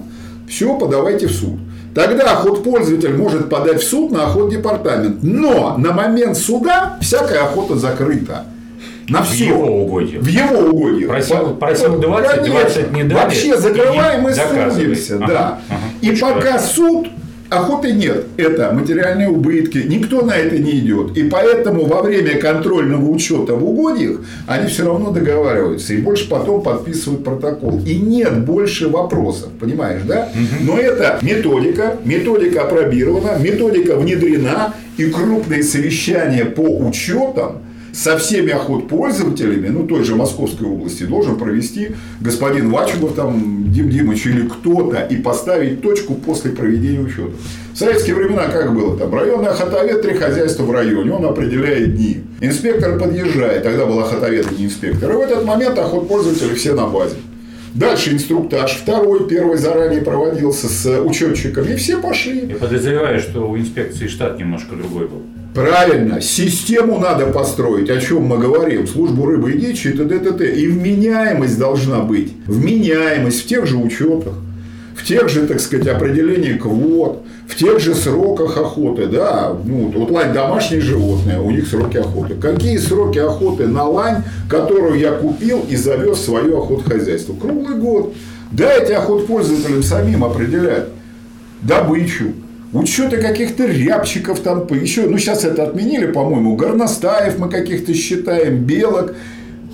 все, 0.49 0.75
подавайте 0.75 1.27
в 1.27 1.31
суд. 1.31 1.59
Тогда 1.93 2.31
охотпользователь 2.33 3.13
может 3.15 3.49
подать 3.49 3.81
в 3.83 3.87
суд 3.87 4.11
на 4.11 4.27
охотдепартамент. 4.27 5.23
Но 5.23 5.75
на 5.77 5.91
момент 5.91 6.37
суда 6.37 6.97
всякая 7.01 7.43
охота 7.43 7.75
закрыта. 7.75 8.45
На 9.09 9.21
В 9.23 9.27
все. 9.29 9.47
его 9.47 9.83
угодьях. 9.83 10.21
В 10.23 10.27
его 10.27 10.59
угодьях. 10.69 11.09
Просил- 11.09 11.55
просил 11.57 11.97
20, 11.99 12.31
Конечно. 12.31 12.53
20 12.61 12.91
не 12.93 13.03
дали, 13.03 13.13
Вообще 13.23 13.57
закрываем 13.57 14.27
и 14.27 14.33
доказывай. 14.33 14.71
судимся. 14.95 15.15
Ага, 15.17 15.27
Да. 15.27 15.59
ага. 15.69 15.79
И 16.01 16.11
Очень 16.11 16.21
пока 16.21 16.41
хорошо. 16.41 16.65
суд 16.67 17.07
охоты 17.51 17.91
нет. 17.91 18.25
Это 18.37 18.71
материальные 18.71 19.29
убытки. 19.29 19.79
Никто 19.79 20.21
на 20.21 20.31
это 20.31 20.57
не 20.57 20.79
идет. 20.79 21.15
И 21.17 21.29
поэтому 21.29 21.85
во 21.85 22.01
время 22.01 22.39
контрольного 22.39 23.09
учета 23.09 23.53
в 23.55 23.63
угодьях 23.63 24.21
они 24.47 24.67
все 24.67 24.85
равно 24.85 25.11
договариваются. 25.11 25.93
И 25.93 25.97
больше 25.97 26.27
потом 26.29 26.63
подписывают 26.63 27.23
протокол. 27.23 27.81
И 27.85 27.95
нет 27.95 28.45
больше 28.45 28.87
вопросов. 28.87 29.49
Понимаешь, 29.59 30.01
да? 30.07 30.29
Но 30.61 30.77
это 30.77 31.19
методика. 31.21 31.97
Методика 32.05 32.63
опробирована. 32.63 33.37
Методика 33.37 33.95
внедрена. 33.97 34.73
И 34.97 35.05
крупные 35.05 35.63
совещания 35.63 36.45
по 36.45 36.61
учетам 36.61 37.61
со 37.93 38.17
всеми 38.17 38.51
охотпользователями, 38.51 39.67
ну, 39.67 39.85
той 39.85 40.03
же 40.03 40.15
Московской 40.15 40.67
области, 40.67 41.03
должен 41.03 41.37
провести 41.37 41.91
господин 42.19 42.69
Вачугов, 42.69 43.15
там, 43.15 43.71
Дим 43.71 43.89
Димыч 43.89 44.25
или 44.25 44.47
кто-то, 44.47 45.01
и 45.01 45.17
поставить 45.17 45.81
точку 45.81 46.15
после 46.15 46.51
проведения 46.51 46.99
учета. 46.99 47.31
В 47.73 47.77
советские 47.77 48.15
времена 48.15 48.47
как 48.47 48.73
было? 48.73 48.97
Там 48.97 49.13
районный 49.13 49.49
охотовед, 49.49 50.01
три 50.01 50.13
хозяйства 50.13 50.63
в 50.63 50.71
районе, 50.71 51.11
он 51.11 51.25
определяет 51.25 51.95
дни. 51.95 52.21
Инспектор 52.41 52.97
подъезжает, 52.97 53.63
тогда 53.63 53.85
был 53.85 53.99
охотовед, 53.99 54.57
не 54.57 54.65
инспектор. 54.65 55.11
И 55.11 55.15
в 55.15 55.19
этот 55.19 55.45
момент 55.45 55.77
охотпользователи 55.77 56.53
все 56.55 56.73
на 56.73 56.87
базе. 56.87 57.15
Дальше 57.73 58.11
инструктаж, 58.11 58.79
второй, 58.81 59.29
первый 59.29 59.57
заранее 59.57 60.01
проводился 60.01 60.67
с 60.67 61.01
учетчиками, 61.01 61.73
и 61.73 61.75
все 61.77 62.01
пошли. 62.01 62.47
Я 62.49 62.55
подозреваю, 62.55 63.19
что 63.21 63.49
у 63.49 63.57
инспекции 63.57 64.07
штат 64.07 64.37
немножко 64.37 64.75
другой 64.75 65.07
был. 65.07 65.21
Правильно, 65.53 66.21
систему 66.21 66.97
надо 66.97 67.25
построить, 67.25 67.89
о 67.89 67.99
чем 67.99 68.23
мы 68.23 68.37
говорим, 68.37 68.87
службу 68.87 69.25
рыбы 69.25 69.51
и 69.51 69.57
дичи 69.57 69.89
и 69.89 69.91
т.д. 69.91 70.19
т.т. 70.19 70.49
И 70.55 70.67
вменяемость 70.67 71.59
должна 71.59 71.99
быть. 71.99 72.31
Вменяемость 72.47 73.43
в 73.43 73.47
тех 73.47 73.65
же 73.65 73.75
учетах, 73.75 74.33
в 74.95 75.05
тех 75.05 75.27
же, 75.27 75.47
так 75.47 75.59
сказать, 75.59 75.87
определении 75.87 76.53
квот, 76.53 77.23
в 77.49 77.55
тех 77.55 77.81
же 77.81 77.95
сроках 77.95 78.57
охоты, 78.57 79.07
да, 79.07 79.53
ну, 79.65 79.91
вот 79.93 80.09
лань 80.09 80.33
домашние 80.33 80.79
животные, 80.79 81.41
у 81.41 81.51
них 81.51 81.67
сроки 81.67 81.97
охоты. 81.97 82.35
Какие 82.35 82.77
сроки 82.77 83.19
охоты 83.19 83.67
на 83.67 83.83
лань, 83.83 84.23
которую 84.49 84.97
я 84.97 85.11
купил 85.11 85.65
и 85.67 85.75
завез 85.75 86.19
в 86.19 86.25
свое 86.25 86.57
охотхозяйство? 86.57 87.33
Круглый 87.33 87.77
год. 87.77 88.13
Дайте 88.51 88.95
охотпользователям 88.95 89.83
самим 89.83 90.23
определять 90.23 90.85
добычу, 91.61 92.33
учеты 92.73 93.17
каких-то 93.17 93.65
рябчиков 93.65 94.39
там, 94.39 94.67
еще, 94.67 95.03
ну 95.03 95.17
сейчас 95.17 95.43
это 95.43 95.63
отменили, 95.63 96.07
по-моему, 96.07 96.55
горностаев 96.55 97.37
мы 97.37 97.49
каких-то 97.49 97.93
считаем, 97.93 98.63
белок. 98.63 99.15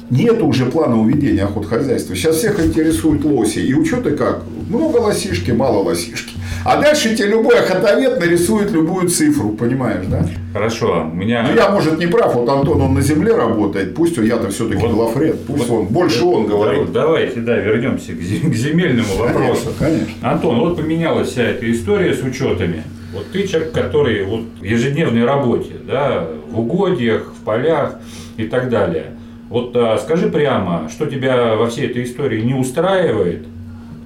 Нет 0.09 0.41
уже 0.41 0.67
плана 0.67 1.01
уведения 1.01 1.43
охотхозяйства. 1.43 2.15
Сейчас 2.15 2.37
всех 2.37 2.65
интересуют 2.65 3.25
лоси. 3.25 3.59
И 3.59 3.73
учеты 3.73 4.11
как? 4.11 4.43
Много 4.69 4.97
лосишки, 4.97 5.51
мало 5.51 5.83
лосишки. 5.83 6.33
А 6.65 6.81
дальше 6.81 7.15
тебе 7.15 7.29
любой 7.29 7.59
охотовед 7.59 8.19
нарисует 8.19 8.71
любую 8.71 9.09
цифру, 9.09 9.49
понимаешь, 9.51 10.05
да? 10.07 10.25
Хорошо, 10.53 11.07
у 11.11 11.15
меня... 11.15 11.45
Ну, 11.49 11.55
я, 11.55 11.69
может, 11.69 11.97
не 11.99 12.07
прав. 12.07 12.35
Вот 12.35 12.49
Антон, 12.49 12.81
он 12.81 12.93
на 12.93 13.01
земле 13.01 13.35
работает. 13.35 13.95
Пусть 13.95 14.17
он, 14.17 14.25
я-то 14.25 14.49
все-таки 14.49 14.81
Вот- 14.81 14.91
Глафред. 14.91 15.45
Пусть 15.45 15.69
он, 15.69 15.85
больше 15.85 16.23
он 16.25 16.47
говорит. 16.47 16.91
Давайте, 16.91 17.39
да, 17.41 17.55
вернемся 17.57 18.11
к, 18.11 18.17
зе- 18.19 18.49
к 18.49 18.53
земельному 18.53 19.15
вопросу. 19.17 19.69
конечно. 19.77 20.07
Антон, 20.21 20.59
вот 20.59 20.77
поменялась 20.77 21.29
вся 21.29 21.43
эта 21.43 21.71
история 21.71 22.13
с 22.13 22.21
учетами. 22.23 22.83
Вот 23.13 23.31
ты 23.31 23.47
человек, 23.47 23.71
который 23.71 24.25
вот 24.25 24.41
в 24.59 24.63
ежедневной 24.63 25.23
работе, 25.25 25.71
да, 25.87 26.27
в 26.51 26.59
угодьях, 26.59 27.33
в 27.39 27.43
полях 27.45 27.95
и 28.35 28.43
так 28.43 28.69
далее. 28.69 29.11
Вот 29.49 29.71
а, 29.75 29.97
скажи 29.97 30.27
прямо, 30.27 30.89
что 30.91 31.05
тебя 31.05 31.55
во 31.55 31.67
всей 31.69 31.85
этой 31.87 32.03
истории 32.03 32.41
не 32.41 32.53
устраивает, 32.53 33.45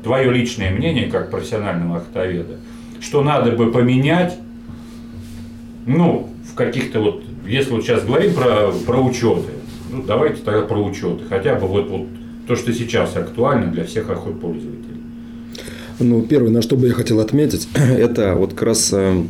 твое 0.03 0.31
личное 0.31 0.71
мнение 0.71 1.09
как 1.09 1.31
профессионального 1.31 1.97
охотоведа, 1.97 2.57
что 2.99 3.23
надо 3.23 3.51
бы 3.51 3.71
поменять, 3.71 4.37
ну, 5.85 6.29
в 6.51 6.55
каких-то 6.55 6.99
вот, 6.99 7.23
если 7.45 7.71
вот 7.71 7.83
сейчас 7.83 8.03
говорим 8.03 8.33
про, 8.33 8.71
про 8.85 8.97
учеты, 8.99 9.51
ну, 9.91 10.03
давайте 10.03 10.41
тогда 10.41 10.61
про 10.61 10.77
учеты, 10.77 11.23
хотя 11.27 11.55
бы 11.55 11.67
вот, 11.67 11.89
вот 11.89 12.07
то, 12.47 12.55
что 12.55 12.73
сейчас 12.73 13.15
актуально 13.15 13.71
для 13.71 13.85
всех 13.85 14.09
охотпользователей. 14.09 15.01
Ну, 15.99 16.23
первое, 16.23 16.49
на 16.49 16.61
что 16.61 16.75
бы 16.75 16.87
я 16.87 16.93
хотел 16.93 17.19
отметить, 17.19 17.67
это 17.75 18.35
вот 18.35 18.53
как 18.53 18.63
раз 18.63 18.91
э, 18.93 19.23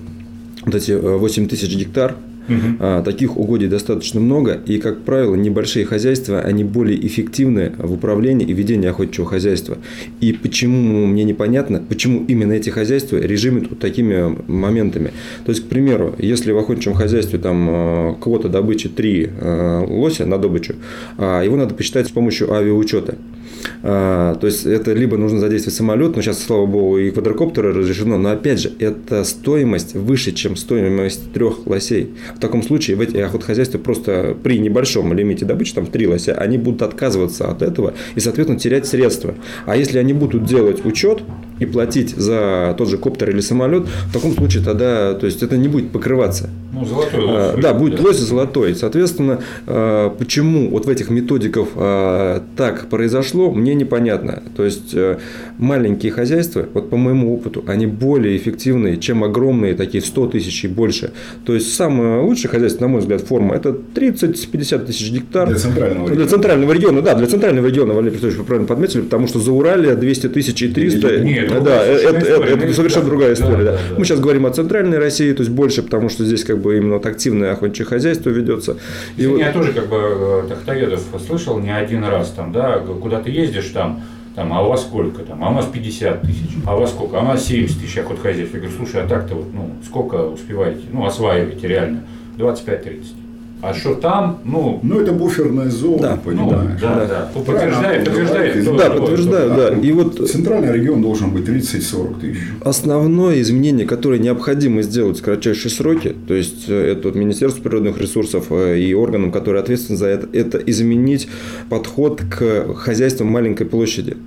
вот 0.66 0.76
эти 0.76 0.92
8 0.92 1.48
тысяч 1.48 1.76
гектар, 1.76 2.16
Угу. 2.48 3.04
Таких 3.04 3.38
угодий 3.38 3.68
достаточно 3.68 4.20
много, 4.20 4.60
и, 4.66 4.78
как 4.78 5.02
правило, 5.02 5.36
небольшие 5.36 5.86
хозяйства, 5.86 6.40
они 6.40 6.64
более 6.64 7.06
эффективны 7.06 7.74
в 7.78 7.94
управлении 7.94 8.46
и 8.46 8.54
ведении 8.54 8.90
охотничьего 8.90 9.28
хозяйства. 9.28 9.78
И 10.20 10.34
почему 10.34 11.06
мне 11.06 11.24
непонятно, 11.24 11.84
почему 11.88 12.26
именно 12.28 12.54
эти 12.54 12.70
хозяйства 12.70 13.18
режимят 13.18 13.70
вот 13.70 13.80
такими 13.80 14.38
моментами. 14.48 15.12
То 15.46 15.52
есть, 15.52 15.66
к 15.66 15.68
примеру, 15.68 16.16
если 16.18 16.52
в 16.52 16.58
охотничьем 16.58 16.94
хозяйстве 16.94 17.40
там 17.40 17.70
э, 17.70 18.16
квота 18.22 18.50
добычи 18.50 18.90
3 18.90 19.30
э, 19.30 19.86
лося 19.88 20.26
на 20.26 20.38
добычу, 20.38 20.76
а 21.18 21.44
его 21.44 21.56
надо 21.56 21.74
посчитать 21.74 22.08
с 22.08 22.12
помощью 22.12 22.54
авиаучета. 22.54 23.16
А, 23.84 24.36
то 24.36 24.48
есть 24.48 24.66
это 24.66 24.94
либо 24.94 25.18
нужно 25.18 25.40
задействовать 25.40 25.76
самолет, 25.76 26.16
но 26.16 26.22
сейчас, 26.22 26.44
слава 26.44 26.66
богу, 26.66 26.98
и 26.98 27.12
квадрокоптеры 27.12 27.74
разрешено, 27.74 28.18
но 28.18 28.32
опять 28.32 28.60
же, 28.60 28.72
это 28.80 29.24
стоимость 29.24 29.94
выше, 29.94 30.32
чем 30.32 30.56
стоимость 30.56 31.32
трех 31.34 31.68
лосей. 31.68 32.12
В 32.36 32.40
таком 32.40 32.64
случае 32.64 32.98
в 32.98 33.02
эти 33.02 33.18
охотхозяйства 33.18 33.78
просто 33.78 34.36
при 34.42 34.60
небольшом 34.60 35.14
лимите 35.14 35.46
добычи, 35.46 35.74
там 35.74 35.86
три 35.86 36.08
лося, 36.08 36.34
они 36.34 36.58
будут 36.58 36.82
отказываться 36.82 37.50
от 37.50 37.62
этого 37.62 37.94
и, 38.16 38.20
соответственно, 38.20 38.60
терять 38.60 38.86
средства. 38.86 39.36
А 39.66 39.76
если 39.76 39.98
они 39.98 40.14
будут 40.14 40.46
делать 40.46 40.86
учет, 40.86 41.24
и 41.62 41.66
платить 41.66 42.16
за 42.18 42.74
тот 42.76 42.90
же 42.90 42.98
коптер 42.98 43.30
или 43.30 43.40
самолет, 43.40 43.86
в 44.08 44.14
таком 44.14 44.34
случае 44.34 44.64
тогда, 44.64 45.14
то 45.14 45.28
есть 45.28 45.44
это 45.44 45.58
не 45.58 45.68
будет 45.68 45.92
покрываться. 45.92 46.50
Ну, 46.74 46.86
золотой 46.86 47.20
лось. 47.24 47.36
А, 47.36 47.58
да, 47.62 47.74
будет 47.74 48.00
лось 48.00 48.18
золотой. 48.18 48.74
Соответственно, 48.74 49.42
а, 49.68 50.10
почему 50.10 50.70
вот 50.70 50.88
в 50.88 50.90
этих 50.90 51.12
методиках 51.12 51.68
а, 51.76 52.44
так 52.58 52.88
произошло, 52.88 53.52
мне 53.52 53.76
непонятно. 53.76 54.42
То 54.56 54.66
есть 54.66 54.94
э, 54.96 55.20
маленькие 55.60 56.12
хозяйства, 56.12 56.66
вот 56.74 56.90
по 56.90 56.98
моему 56.98 57.36
опыту, 57.36 57.64
они 57.68 57.86
более 57.86 58.36
эффективные, 58.38 58.98
чем 58.98 59.24
огромные, 59.24 59.76
такие 59.76 60.04
100 60.04 60.28
тысяч 60.28 60.66
и 60.66 60.68
больше. 60.68 61.12
То 61.46 61.54
есть 61.54 61.74
самое 61.74 62.21
лучшее 62.22 62.50
хозяйство, 62.50 62.82
на 62.82 62.88
мой 62.88 63.02
взгляд, 63.02 63.22
форма, 63.22 63.56
это 63.56 63.70
30-50 63.70 64.86
тысяч 64.86 65.12
гектар. 65.12 65.50
Для 65.50 65.58
центрального 65.58 66.08
региона. 66.08 66.16
Для 66.16 66.28
центрального 66.28 66.72
региона, 66.72 67.02
да, 67.02 67.16
для 67.16 67.28
центрального 67.28 67.68
региона, 67.68 67.94
Валерий 67.94 68.16
Петрович, 68.16 68.38
вы 68.38 68.44
правильно 68.44 68.68
подметили, 68.68 69.02
потому 69.02 69.28
что 69.28 69.40
за 69.40 69.52
Урале 69.52 69.96
200 69.96 70.30
тысяч 70.30 70.62
и 70.62 70.68
300. 70.68 71.20
Нет, 71.20 71.52
ну, 71.52 71.62
да, 71.62 71.84
это, 71.86 72.18
это, 72.18 72.44
это 72.44 72.74
совершенно 72.74 73.06
другая 73.06 73.34
история. 73.34 73.64
Да, 73.66 73.72
да. 73.72 73.72
Да, 73.72 73.78
да. 73.90 74.00
Мы 74.00 74.06
сейчас 74.06 74.20
говорим 74.20 74.46
о 74.46 74.52
центральной 74.52 74.98
России, 74.98 75.32
то 75.34 75.42
есть 75.42 75.52
больше, 75.52 75.84
потому 75.84 76.10
что 76.10 76.26
здесь 76.26 76.44
как 76.44 76.60
бы 76.60 76.78
именно 76.78 76.96
вот 76.96 77.06
активное 77.06 77.52
охотничье 77.54 77.86
хозяйство 77.86 78.30
ведется. 78.30 78.78
И 79.18 79.26
вот... 79.26 79.40
Я 79.40 79.52
тоже 79.52 79.74
как 79.74 79.88
бы 79.88 79.98
э, 79.98 80.44
Тахтоедов 80.50 81.02
слышал 81.26 81.60
не 81.60 81.76
один 81.76 82.04
раз 82.04 82.32
там, 82.32 82.52
да, 82.52 82.80
куда 82.80 83.22
ты 83.22 83.30
ездишь 83.30 83.68
там, 83.68 84.04
там, 84.36 84.54
а 84.54 84.62
у 84.62 84.70
вас 84.70 84.82
сколько 84.82 85.24
там? 85.24 85.44
А 85.44 85.50
у 85.50 85.54
нас 85.54 85.66
50 85.66 86.22
тысяч. 86.22 86.58
А 86.66 86.76
у 86.76 86.80
вас 86.80 86.92
сколько? 86.92 87.18
А 87.18 87.22
у 87.22 87.26
нас 87.26 87.46
70 87.46 87.82
тысяч 87.82 87.98
охотхозяйств. 87.98 88.54
Я 88.54 88.62
говорю, 88.62 88.76
слушай, 88.78 89.04
а 89.04 89.08
так-то 89.08 89.36
вот, 89.36 89.54
ну, 89.54 89.72
сколько 89.86 90.16
успеваете? 90.28 90.88
Ну, 90.92 91.06
осваиваете 91.06 91.68
реально? 91.68 92.04
25-30. 92.38 93.06
А 93.62 93.74
что 93.74 93.94
там, 93.94 94.40
ну... 94.44 94.80
Ну, 94.82 95.00
это 95.00 95.12
буферная 95.12 95.70
зона, 95.70 96.02
да. 96.02 96.20
понимаешь? 96.24 96.80
Ну, 96.82 96.88
да, 96.88 96.96
да. 96.96 97.06
да. 97.06 97.32
Подтверждает, 97.34 98.06
подтверждает. 98.06 98.66
Да, 98.66 98.72
да 98.72 98.90
подтверждаю, 98.90 99.50
да. 99.52 99.70
И 99.70 99.92
вот... 99.92 100.30
Центральный 100.30 100.74
регион 100.74 101.02
должен 101.02 101.32
быть 101.32 101.48
30-40 101.48 102.20
тысяч. 102.20 102.40
Основное 102.62 103.40
изменение, 103.42 103.86
которое 103.86 104.20
необходимо 104.20 104.82
сделать 104.82 105.20
в 105.20 105.24
кратчайшие 105.24 105.72
сроки, 105.72 106.16
то 106.28 106.34
есть 106.34 106.66
э, 106.70 106.94
это 106.94 107.10
вот 107.10 107.16
Министерство 107.16 107.62
природных 107.62 108.00
ресурсов 108.00 108.48
э, 108.50 108.80
и 108.80 108.94
органам, 108.94 109.32
которые 109.32 109.62
ответственны 109.62 109.98
за 109.98 110.08
это, 110.08 110.28
это 110.34 110.58
изменить 110.58 111.28
подход 111.70 112.22
к 112.22 112.74
хозяйствам 112.76 113.28
маленькой 113.28 113.68
площади. 113.68 114.18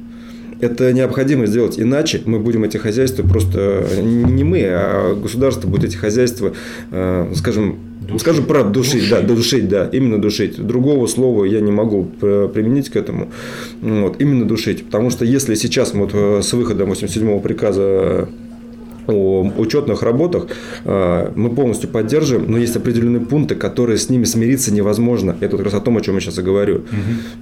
Это 0.60 0.92
необходимо 0.92 1.46
сделать, 1.46 1.78
иначе 1.78 2.22
мы 2.24 2.38
будем 2.38 2.64
эти 2.64 2.76
хозяйства 2.76 3.22
просто 3.22 3.86
не 4.02 4.44
мы, 4.44 4.62
а 4.64 5.14
государство 5.14 5.68
будет 5.68 5.84
эти 5.84 5.96
хозяйства, 5.96 6.52
э, 6.90 7.32
скажем, 7.34 7.78
Душить. 8.04 8.20
Скажем 8.20 8.44
правду, 8.44 8.72
душить, 8.80 8.92
душить, 8.92 9.10
да, 9.10 9.22
душить, 9.22 9.68
да, 9.68 9.88
именно 9.90 10.20
душить. 10.20 10.60
Другого 10.60 11.06
слова 11.06 11.46
я 11.46 11.60
не 11.60 11.72
могу 11.72 12.04
применить 12.04 12.90
к 12.90 12.96
этому. 12.96 13.30
Вот, 13.80 14.20
именно 14.20 14.44
душить. 14.44 14.84
Потому 14.84 15.08
что 15.08 15.24
если 15.24 15.54
сейчас 15.54 15.94
вот 15.94 16.10
э, 16.12 16.42
с 16.42 16.52
выходом 16.52 16.92
87-го 16.92 17.40
приказа 17.40 18.28
о 19.06 19.50
учетных 19.56 20.02
работах 20.02 20.46
э, 20.84 21.32
мы 21.34 21.50
полностью 21.50 21.88
поддерживаем, 21.88 22.50
но 22.50 22.58
есть 22.58 22.76
определенные 22.76 23.20
пункты, 23.20 23.54
которые 23.54 23.98
с 23.98 24.08
ними 24.08 24.24
смириться 24.24 24.72
невозможно. 24.72 25.36
Это 25.40 25.56
как 25.56 25.66
раз 25.66 25.74
о 25.74 25.80
том, 25.80 25.96
о 25.96 26.00
чем 26.00 26.14
я 26.14 26.20
сейчас 26.20 26.38
и 26.38 26.42
говорю. 26.42 26.76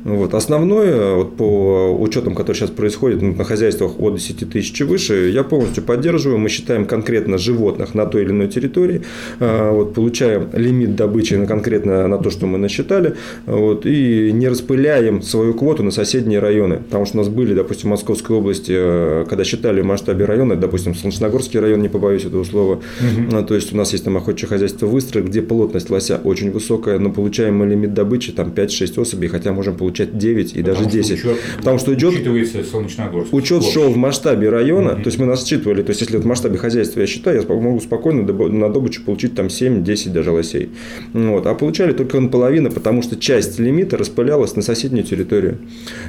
Угу. 0.04 0.14
Вот. 0.16 0.34
Основное 0.34 1.14
вот 1.14 1.36
по 1.36 1.96
учетам, 1.98 2.34
которые 2.34 2.60
сейчас 2.60 2.70
происходят 2.70 3.22
на 3.22 3.44
хозяйствах 3.44 4.00
от 4.00 4.14
10 4.14 4.50
тысяч 4.50 4.80
и 4.80 4.84
выше, 4.84 5.30
я 5.30 5.42
полностью 5.42 5.84
поддерживаю. 5.84 6.38
Мы 6.38 6.48
считаем 6.48 6.84
конкретно 6.86 7.38
животных 7.38 7.94
на 7.94 8.06
той 8.06 8.22
или 8.22 8.30
иной 8.30 8.48
территории, 8.48 9.02
э, 9.40 9.70
вот, 9.70 9.94
получаем 9.94 10.48
лимит 10.52 10.96
добычи 10.96 11.34
на 11.34 11.46
конкретно 11.46 12.08
на 12.08 12.18
то, 12.18 12.30
что 12.30 12.46
мы 12.46 12.58
насчитали, 12.58 13.14
вот, 13.46 13.86
и 13.86 14.32
не 14.32 14.48
распыляем 14.48 15.22
свою 15.22 15.54
квоту 15.54 15.82
на 15.82 15.90
соседние 15.90 16.38
районы. 16.40 16.76
Потому 16.76 17.06
что 17.06 17.18
у 17.18 17.20
нас 17.20 17.28
были, 17.28 17.54
допустим, 17.54 17.88
в 17.88 17.90
Московской 17.90 18.36
области, 18.36 18.72
э, 18.74 19.26
когда 19.28 19.44
считали 19.44 19.80
в 19.80 19.84
масштабе 19.84 20.24
района, 20.24 20.56
допустим, 20.56 20.94
Солнечногорск 20.94 21.51
Кировский 21.52 21.60
район, 21.60 21.82
не 21.82 21.88
побоюсь 21.88 22.24
этого 22.24 22.44
слова. 22.44 22.80
Угу. 23.00 23.42
То 23.44 23.54
есть 23.54 23.72
у 23.72 23.76
нас 23.76 23.92
есть 23.92 24.04
там 24.04 24.16
охотничье 24.16 24.48
хозяйство 24.48 24.86
выстрел, 24.86 25.24
где 25.24 25.42
плотность 25.42 25.90
лося 25.90 26.20
очень 26.22 26.50
высокая, 26.50 26.98
но 26.98 27.10
получаем 27.10 27.56
мы 27.56 27.66
лимит 27.66 27.94
добычи 27.94 28.32
там 28.32 28.52
5-6 28.54 29.00
особей, 29.00 29.28
хотя 29.28 29.52
можем 29.52 29.76
получать 29.76 30.16
9 30.18 30.56
и 30.56 30.62
Потому 30.62 30.76
даже 30.76 30.90
10. 30.90 31.12
Учет, 31.12 31.36
Потому 31.58 31.78
что 31.78 31.94
идет 31.94 32.14
учитывается 32.14 32.64
Солнечногорск. 32.64 33.32
Учет 33.32 33.64
шел 33.64 33.90
в 33.90 33.96
масштабе 33.96 34.48
района, 34.48 34.92
угу. 34.92 35.02
то 35.02 35.08
есть 35.08 35.18
мы 35.18 35.26
нас 35.26 35.46
считывали, 35.46 35.82
то 35.82 35.90
есть 35.90 36.00
если 36.00 36.16
в 36.16 36.26
масштабе 36.26 36.56
хозяйства 36.58 37.00
я 37.00 37.06
считаю, 37.06 37.42
я 37.42 37.54
могу 37.54 37.80
спокойно 37.80 38.22
на 38.32 38.72
добычу 38.72 39.02
получить 39.04 39.34
там 39.34 39.46
7-10 39.46 40.10
даже 40.10 40.30
лосей. 40.30 40.70
Вот. 41.12 41.46
А 41.46 41.54
получали 41.54 41.92
только 41.92 42.20
наполовину, 42.20 42.70
потому 42.70 43.02
что 43.02 43.16
часть 43.16 43.58
лимита 43.58 43.96
распылялась 43.96 44.56
на 44.56 44.62
соседнюю 44.62 45.04
территорию. 45.04 45.58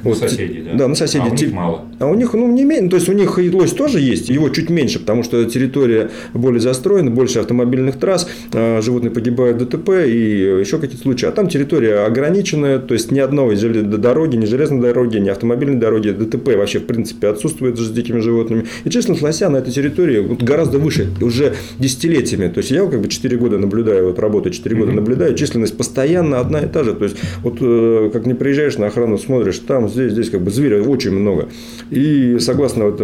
На 0.04 0.10
вот. 0.10 0.20
соседей, 0.20 0.64
да? 0.64 0.74
Да, 0.76 0.88
на 0.88 0.96
соседей. 0.96 1.28
А 1.28 1.32
у 1.32 1.36
них 1.36 1.54
мало. 1.54 1.86
А 2.00 2.06
у 2.08 2.16
них, 2.16 2.34
ну, 2.34 2.52
не 2.52 2.64
меньше, 2.64 2.90
то 2.90 2.96
есть 2.98 3.10
у 3.10 3.14
них 3.14 3.38
лось 3.54 3.74
тоже 3.74 4.00
есть, 4.00 4.30
его 4.30 4.50
чуть 4.50 4.70
меньше, 4.70 5.00
потому 5.00 5.24
что 5.24 5.33
что 5.34 5.46
территория 5.46 6.12
более 6.34 6.60
застроена, 6.60 7.10
больше 7.10 7.40
автомобильных 7.40 7.98
трасс, 7.98 8.30
а, 8.54 8.82
животные 8.82 9.10
погибают 9.10 9.60
в 9.60 9.66
ДТП 9.66 10.06
и 10.06 10.60
еще 10.60 10.78
какие-то 10.78 11.02
случаи. 11.02 11.26
А 11.26 11.32
там 11.32 11.48
территория 11.48 12.06
ограниченная, 12.06 12.78
то 12.78 12.94
есть 12.94 13.12
ни 13.12 13.20
одной 13.20 13.56
дороги, 13.56 14.36
ни 14.36 14.46
железной 14.46 14.82
дороги, 14.82 15.18
ни 15.18 15.30
автомобильной 15.30 15.80
дороги, 15.80 16.10
ДТП 16.10 16.56
вообще 16.56 16.80
в 16.80 16.86
принципе 16.86 17.30
отсутствует 17.30 17.80
с 17.80 17.90
дикими 17.90 18.20
животными. 18.20 18.66
И 18.84 18.90
честность 18.92 19.24
лося 19.24 19.50
на 19.50 19.58
этой 19.58 19.74
территории 19.74 20.22
гораздо 20.40 20.78
выше, 20.78 21.08
уже 21.22 21.56
десятилетиями. 21.80 22.50
То 22.50 22.60
есть 22.60 22.70
я 22.70 22.86
как 22.86 23.02
бы 23.02 23.08
4 23.08 23.36
года 23.38 23.58
наблюдаю, 23.58 24.08
вот 24.08 24.20
работаю 24.20 24.54
4 24.54 24.76
года 24.76 24.92
наблюдаю, 24.92 25.36
численность 25.36 25.76
постоянно 25.76 26.40
одна 26.40 26.60
и 26.60 26.68
та 26.68 26.84
же. 26.84 26.94
То 26.94 27.06
есть 27.06 27.18
вот 27.42 27.58
э, 27.60 28.12
как 28.14 28.28
не 28.28 28.36
приезжаешь 28.36 28.78
на 28.78 28.88
охрану, 28.88 29.18
смотришь, 29.18 29.58
там, 29.60 29.90
здесь, 29.90 30.12
здесь 30.12 30.30
как 30.30 30.42
бы 30.42 30.52
зверя 30.52 30.84
очень 30.84 31.12
много. 31.12 31.50
И 31.90 32.38
согласно 32.40 32.86
вот 32.86 33.02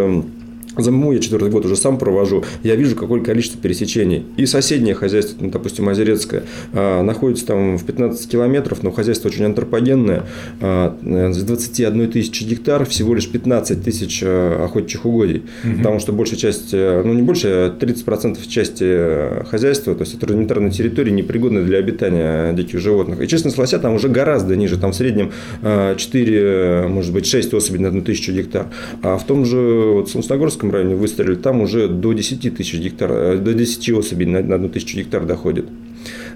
за 0.82 0.92
ММУ 0.92 1.14
я 1.14 1.20
четвертый 1.20 1.50
год 1.50 1.66
уже 1.66 1.76
сам 1.76 1.98
провожу, 1.98 2.44
я 2.64 2.76
вижу, 2.76 2.96
какое 2.96 3.22
количество 3.22 3.60
пересечений. 3.62 4.26
И 4.38 4.46
соседнее 4.46 4.96
хозяйство, 4.96 5.38
ну, 5.40 5.50
допустим, 5.52 5.88
Озерецкое, 5.90 6.44
а, 6.74 7.04
находится 7.04 7.46
там 7.46 7.78
в 7.78 7.84
15 7.86 8.30
километров, 8.30 8.84
но 8.84 8.92
хозяйство 8.92 9.30
очень 9.30 9.46
антропогенное. 9.46 10.26
А, 10.62 10.98
с 11.02 11.44
21 11.44 12.12
тысячи 12.12 12.44
гектар 12.44 12.86
всего 12.86 13.14
лишь 13.14 13.30
15 13.30 13.84
тысяч 13.84 14.22
а, 14.24 14.66
охотничьих 14.66 15.06
угодий. 15.06 15.44
Угу. 15.64 15.78
Потому 15.78 16.00
что 16.00 16.14
большая 16.14 16.40
часть, 16.40 16.70
э, 16.74 17.02
ну 17.04 17.14
не 17.14 17.22
больше, 17.22 17.48
а 17.48 17.78
30% 17.78 18.48
части 18.48 18.84
э, 18.86 19.44
хозяйства, 19.50 19.96
то 19.96 20.02
есть 20.02 20.16
это 20.16 20.28
рудиментарная 20.28 20.72
территория, 20.72 21.12
непригодная 21.12 21.64
для 21.64 21.78
обитания 21.80 22.54
диких 22.54 22.80
животных. 22.80 23.22
И 23.22 23.28
честность 23.28 23.58
лося 23.58 23.80
там 23.80 23.94
уже 23.94 24.10
гораздо 24.10 24.56
ниже, 24.56 24.78
там 24.78 24.92
в 24.92 24.96
среднем 24.96 25.32
4, 25.62 26.88
может 26.88 27.14
быть, 27.14 27.26
6 27.26 27.54
особей 27.54 27.80
на 27.80 27.90
одну 27.90 28.02
тысячу 28.02 28.32
гектар. 28.32 28.68
А 29.02 29.18
в 29.18 29.26
том 29.26 29.46
же 29.46 29.58
вот, 29.58 30.10
Солнечногорском 30.10 30.69
Калужском 30.70 30.72
районе 30.72 30.96
выстрелили, 30.96 31.36
там 31.36 31.62
уже 31.62 31.88
до 31.88 32.14
10 32.14 32.56
тысяч 32.56 32.80
гектар, 32.80 33.12
э, 33.12 33.38
до 33.38 33.54
10 33.54 33.90
особей 33.92 34.26
на, 34.26 34.42
на 34.42 34.56
одну 34.56 34.70
тысячу 34.70 34.98
гектар 34.98 35.26
доходит. 35.26 35.66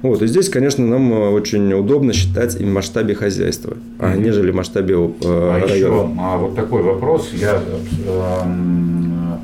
Вот, 0.01 0.21
и 0.21 0.27
здесь, 0.27 0.49
конечно, 0.49 0.85
нам 0.85 1.13
э, 1.13 1.29
очень 1.29 1.71
удобно 1.73 2.13
считать 2.13 2.59
и 2.59 2.63
в 2.63 2.67
масштабе 2.67 3.15
хозяйства, 3.15 3.77
а 3.99 4.15
нежели 4.15 4.51
масштабе 4.51 4.95
э, 4.95 5.09
а 5.23 5.59
района. 5.59 5.75
Еще, 5.75 6.15
а 6.19 6.37
вот 6.37 6.55
такой 6.55 6.83
вопрос. 6.83 7.31
Я 7.33 7.61
э, 8.05 9.37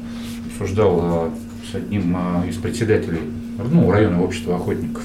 обсуждал 0.52 1.02
э, 1.04 1.71
с 1.71 1.75
одним 1.75 2.17
из 2.49 2.56
председателей 2.58 3.19
ну, 3.71 3.91
районного 3.91 4.25
общества 4.25 4.56
охотников. 4.56 5.04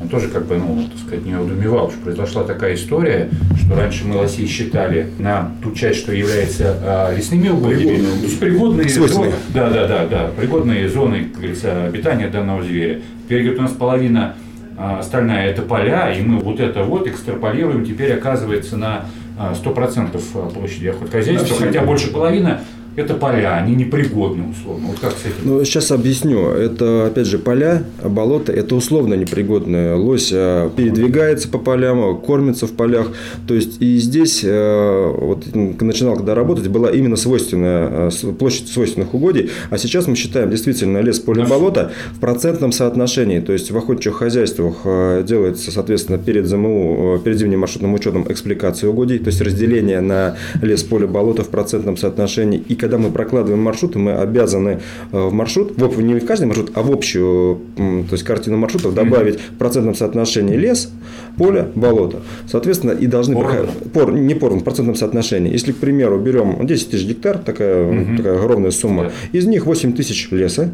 Он 0.00 0.08
тоже 0.08 0.28
как 0.28 0.46
бы, 0.46 0.56
ну, 0.56 0.88
так 0.88 0.98
сказать, 0.98 1.26
не 1.26 1.34
удумевал, 1.34 1.90
что 1.90 2.00
произошла 2.00 2.42
такая 2.42 2.74
история, 2.74 3.28
что 3.56 3.76
раньше 3.76 4.06
мы 4.06 4.16
лосей 4.16 4.46
считали 4.46 5.10
на 5.18 5.52
ту 5.62 5.72
часть, 5.72 6.00
что 6.00 6.12
является 6.12 6.76
а, 6.82 7.14
лесными 7.14 7.48
угодьями, 7.48 7.98
то 7.98 8.26
есть 8.26 8.40
пригодные 8.40 8.88
зоны, 8.88 9.32
да, 9.52 9.68
да, 9.68 9.86
да, 9.86 10.06
да, 10.06 10.30
пригодные 10.36 10.88
зоны, 10.88 11.24
как 11.24 11.36
говорится, 11.36 11.84
обитания 11.84 12.28
данного 12.28 12.62
зверя. 12.62 13.00
Теперь, 13.26 13.42
говорит, 13.42 13.58
у 13.58 13.62
нас 13.62 13.72
половина 13.72 14.34
а, 14.78 15.00
остальная 15.00 15.50
это 15.50 15.62
поля, 15.62 16.10
и 16.12 16.22
мы 16.22 16.38
вот 16.40 16.60
это 16.60 16.82
вот 16.82 17.06
экстраполируем, 17.06 17.84
теперь 17.84 18.14
оказывается 18.14 18.78
на 18.78 19.04
100% 19.38 20.22
а, 20.34 20.48
площади 20.48 20.86
охотхозяйства, 20.86 21.56
хотя 21.58 21.82
больше 21.82 22.10
половины 22.10 22.58
это 22.96 23.14
поля, 23.14 23.56
они 23.56 23.76
непригодны 23.76 24.50
условно. 24.50 24.88
Вот 24.88 24.98
как 24.98 25.12
с 25.12 25.24
этим? 25.24 25.34
Ну, 25.44 25.64
сейчас 25.64 25.90
объясню. 25.92 26.48
Это, 26.48 27.06
опять 27.06 27.26
же, 27.26 27.38
поля, 27.38 27.84
болота, 28.02 28.52
это 28.52 28.74
условно 28.74 29.14
непригодные. 29.14 29.94
Лось 29.94 30.30
а, 30.32 30.68
передвигается 30.70 31.48
по 31.48 31.58
полям, 31.58 32.20
кормится 32.20 32.66
в 32.66 32.72
полях. 32.72 33.12
То 33.46 33.54
есть, 33.54 33.80
и 33.80 33.96
здесь, 33.98 34.42
а, 34.44 35.12
вот 35.12 35.46
начинал 35.54 36.16
когда 36.16 36.34
работать, 36.34 36.68
была 36.68 36.90
именно 36.90 37.16
свойственная 37.16 38.08
а, 38.08 38.10
площадь 38.38 38.68
свойственных 38.68 39.14
угодий. 39.14 39.50
А 39.70 39.78
сейчас 39.78 40.08
мы 40.08 40.16
считаем 40.16 40.50
действительно 40.50 40.98
лес, 40.98 41.20
поле, 41.20 41.44
болото 41.44 41.92
в 42.12 42.20
процентном 42.20 42.72
соотношении. 42.72 43.38
То 43.40 43.52
есть, 43.52 43.70
в 43.70 43.76
охотничьих 43.76 44.16
хозяйствах 44.16 44.84
делается, 45.24 45.70
соответственно, 45.70 46.18
перед 46.18 46.46
ЗМУ, 46.46 47.20
перед 47.24 47.38
зимним 47.38 47.60
маршрутным 47.60 47.94
учетом 47.94 48.26
экспликации 48.28 48.88
угодий. 48.88 49.18
То 49.18 49.28
есть, 49.28 49.40
разделение 49.40 50.00
на 50.00 50.36
лес, 50.60 50.82
поле, 50.82 51.06
болото 51.06 51.44
в 51.44 51.48
процентном 51.48 51.96
соотношении. 51.96 52.62
И 52.68 52.79
когда 52.80 52.98
мы 52.98 53.10
прокладываем 53.10 53.62
маршруты, 53.62 53.98
мы 53.98 54.12
обязаны 54.12 54.80
э, 55.12 55.18
в 55.18 55.32
маршрут, 55.32 55.76
в, 55.76 56.02
не 56.02 56.18
в 56.18 56.26
каждый 56.26 56.46
маршрут, 56.46 56.72
а 56.74 56.82
в 56.82 56.90
общую 56.90 57.60
то 57.76 58.12
есть 58.12 58.24
картину 58.24 58.56
маршрутов 58.56 58.94
добавить 58.94 59.38
в 59.38 59.58
процентном 59.58 59.94
соотношении 59.94 60.56
лес, 60.56 60.90
поле, 61.36 61.68
болото. 61.74 62.20
Соответственно, 62.48 62.92
и 62.92 63.06
должны 63.06 63.36
проходить, 63.36 63.70
пор, 63.92 64.12
не 64.12 64.34
поровну, 64.34 64.60
в 64.60 64.64
процентном 64.64 64.96
соотношении. 64.96 65.52
Если, 65.52 65.72
к 65.72 65.76
примеру, 65.76 66.18
берем 66.18 66.66
10 66.66 66.90
тысяч 66.90 67.06
гектар, 67.06 67.38
такая, 67.38 67.86
угу. 67.86 68.16
такая 68.16 68.38
огромная 68.38 68.70
сумма, 68.70 69.04
да. 69.04 69.38
из 69.38 69.46
них 69.46 69.66
8 69.66 69.92
тысяч 69.92 70.30
леса, 70.30 70.72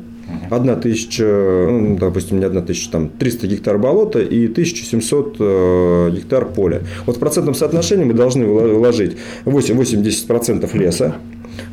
Одна 0.50 0.74
тысяча, 0.74 1.24
ну, 1.70 1.96
допустим, 1.96 2.40
не 2.40 2.44
одна 2.44 2.60
тысяча, 2.60 2.90
там 2.90 3.08
300 3.08 3.46
гектар 3.46 3.78
болота 3.78 4.20
и 4.20 4.46
1700 4.46 5.36
э, 5.38 6.10
гектар 6.14 6.46
поля. 6.46 6.82
Вот 7.06 7.16
в 7.16 7.20
процентном 7.20 7.54
соотношении 7.54 8.04
мы 8.04 8.12
должны 8.12 8.44
вложить 8.44 9.16
8-10% 9.44 10.76
леса, 10.76 11.16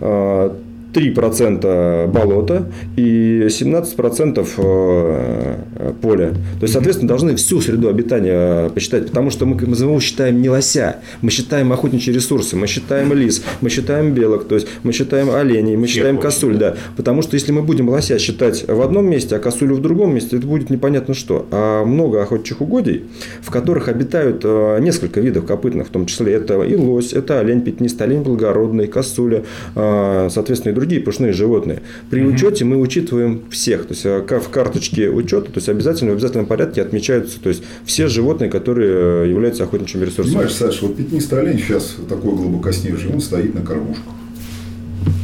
э, 0.02 0.56
3% 0.94 2.08
болота 2.08 2.68
и 2.96 3.48
17% 3.48 4.48
э, 4.58 5.94
поля. 6.02 6.30
То 6.30 6.64
есть, 6.64 6.74
соответственно, 6.74 7.08
должны 7.08 7.36
всю 7.36 7.62
среду 7.62 7.90
обитания 7.90 8.70
посчитать, 8.70 9.08
потому 9.08 9.32
что 9.32 9.46
мы, 9.46 9.56
мы 9.56 10.02
считаем 10.02 10.42
не 10.42 10.50
лося, 10.50 10.98
мы 11.22 11.32
считаем 11.32 11.74
охотничьи 11.74 12.14
ресурсы, 12.14 12.56
мы 12.56 12.68
считаем 12.68 13.12
лис, 13.14 13.44
мы 13.62 13.70
считаем 13.70 14.14
белок, 14.14 14.48
то 14.48 14.56
есть 14.56 14.68
мы 14.84 14.94
считаем 14.94 15.32
оленей, 15.32 15.76
мы 15.76 15.88
считаем 15.88 16.18
косуль, 16.18 16.58
да. 16.58 16.76
Потому 16.96 17.22
что 17.22 17.36
если 17.36 17.52
мы 17.52 17.64
будем 17.64 17.90
лося 17.90 18.20
считать 18.20 18.66
в 18.68 18.82
одном 18.82 19.10
месте, 19.10 19.36
а 19.36 19.40
косулю 19.40 19.76
в 19.76 19.82
другом 19.82 20.14
месте, 20.14 20.38
это 20.38 20.46
будет 20.46 20.70
непонятно 20.70 21.14
что. 21.14 21.48
А 21.52 21.84
много 21.86 22.22
охотничьих 22.22 22.62
угодий, 22.62 23.06
в 23.42 23.50
которых 23.50 23.88
обитают 23.88 24.42
э, 24.44 24.80
несколько 24.80 25.22
видов 25.22 25.46
копытных, 25.46 25.88
в 25.88 25.90
том 25.90 26.06
числе 26.06 26.34
это 26.34 26.62
и 26.62 26.76
лось, 26.76 27.14
это 27.14 27.40
олень 27.40 27.62
пятнистый, 27.62 28.08
олень 28.08 28.22
благородный, 28.22 28.88
косуля, 28.88 29.44
э, 29.76 30.30
соответственно, 30.32 30.72
и 30.72 30.76
другие 30.76 30.83
пушные 31.00 31.34
животные. 31.34 31.82
При 32.10 32.22
угу. 32.22 32.34
учете 32.34 32.66
мы 32.66 32.78
учитываем 32.78 33.44
всех. 33.50 33.86
То 33.86 33.94
есть 33.94 34.06
э, 34.06 34.40
в 34.40 34.50
карточке 34.50 35.10
учета, 35.10 35.52
то 35.52 35.58
есть 35.58 35.70
обязательно 35.70 36.12
в 36.12 36.14
обязательном 36.14 36.46
порядке 36.46 36.82
отмечаются 36.82 37.40
то 37.40 37.50
есть, 37.50 37.64
все 37.86 38.08
животные, 38.08 38.50
которые 38.50 39.26
э, 39.26 39.30
являются 39.30 39.64
охотничьими 39.64 40.06
ресурсами. 40.06 40.34
Понимаешь, 40.34 40.54
Саша, 40.54 40.86
вот 40.86 40.96
пятнистый 40.96 41.40
олень 41.40 41.60
сейчас 41.60 41.96
такой 42.08 42.36
глубокоснежный, 42.36 43.14
он 43.14 43.22
стоит 43.22 43.54
на 43.54 43.62
кормушках. 43.62 44.14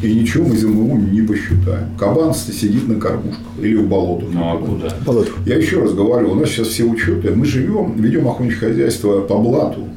И 0.02 0.14
ничего 0.14 0.48
мы 0.48 0.58
ЗМУ 0.58 0.98
не 0.98 1.22
посчитаем. 1.22 1.98
Кабан 1.98 2.34
сидит 2.34 2.88
на 2.88 2.96
кормушках 3.00 3.44
или 3.62 3.76
в 3.76 3.88
болотах. 3.88 4.30
Ну, 4.32 4.42
а 4.42 4.58
куда? 4.58 4.94
Болото. 5.06 5.32
Я 5.46 5.58
еще 5.58 5.82
раз 5.82 5.94
говорю, 5.94 6.32
у 6.32 6.36
нас 6.36 6.50
сейчас 6.50 6.68
все 6.68 6.84
учеты. 6.84 7.32
Мы 7.32 7.46
живем, 7.46 7.96
ведем 7.98 8.28
охотничье 8.28 8.60
хозяйство 8.60 9.22
по 9.22 9.38
блату 9.38 9.88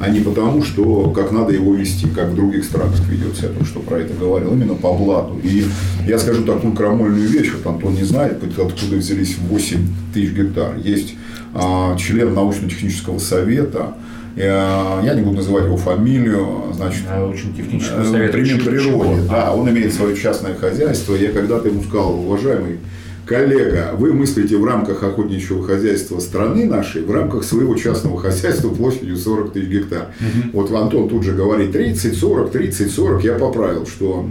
а 0.00 0.08
не 0.08 0.20
потому, 0.20 0.62
что 0.62 1.10
как 1.10 1.30
надо 1.32 1.52
его 1.52 1.74
вести, 1.74 2.06
как 2.08 2.30
в 2.30 2.34
других 2.34 2.64
странах 2.64 2.98
ведется, 3.08 3.46
я 3.46 3.48
только 3.48 3.64
что 3.64 3.80
про 3.80 3.98
это 3.98 4.14
говорил, 4.14 4.52
именно 4.52 4.74
по 4.74 4.92
блату. 4.92 5.38
И 5.42 5.64
я 6.06 6.18
скажу 6.18 6.44
такую 6.44 6.72
крамольную 6.74 7.28
вещь, 7.28 7.52
вот 7.52 7.66
Антон 7.72 7.94
не 7.94 8.04
знает, 8.04 8.42
откуда 8.42 8.96
взялись 8.96 9.36
8 9.38 9.78
тысяч 10.12 10.32
гектар. 10.32 10.76
Есть 10.82 11.14
а, 11.54 11.96
член 11.96 12.34
научно-технического 12.34 13.18
совета, 13.18 13.94
а, 14.36 15.00
я 15.04 15.14
не 15.14 15.22
буду 15.22 15.36
называть 15.36 15.66
его 15.66 15.76
фамилию, 15.76 16.72
значит, 16.74 17.02
очень 17.30 17.54
технический 17.54 18.04
совет. 18.10 18.32
природе, 18.64 19.22
да, 19.28 19.52
он 19.52 19.70
имеет 19.70 19.94
свое 19.94 20.16
частное 20.16 20.54
хозяйство. 20.54 21.14
Я 21.14 21.30
когда-то 21.30 21.68
ему 21.68 21.82
сказал, 21.82 22.18
уважаемый 22.18 22.78
коллега, 23.26 23.92
вы 23.96 24.12
мыслите 24.12 24.56
в 24.56 24.64
рамках 24.64 25.02
охотничьего 25.02 25.62
хозяйства 25.62 26.20
страны 26.20 26.64
нашей, 26.66 27.02
в 27.02 27.10
рамках 27.10 27.44
своего 27.44 27.74
частного 27.74 28.18
хозяйства 28.20 28.68
площадью 28.68 29.16
40 29.16 29.52
тысяч 29.52 29.68
гектар. 29.68 30.08
Угу. 30.20 30.50
Вот 30.58 30.72
Антон 30.72 31.08
тут 31.08 31.22
же 31.24 31.32
говорит 31.32 31.72
30, 31.72 32.16
40, 32.16 32.50
30, 32.50 32.90
40. 32.90 33.24
Я 33.24 33.34
поправил, 33.34 33.86
что 33.86 34.26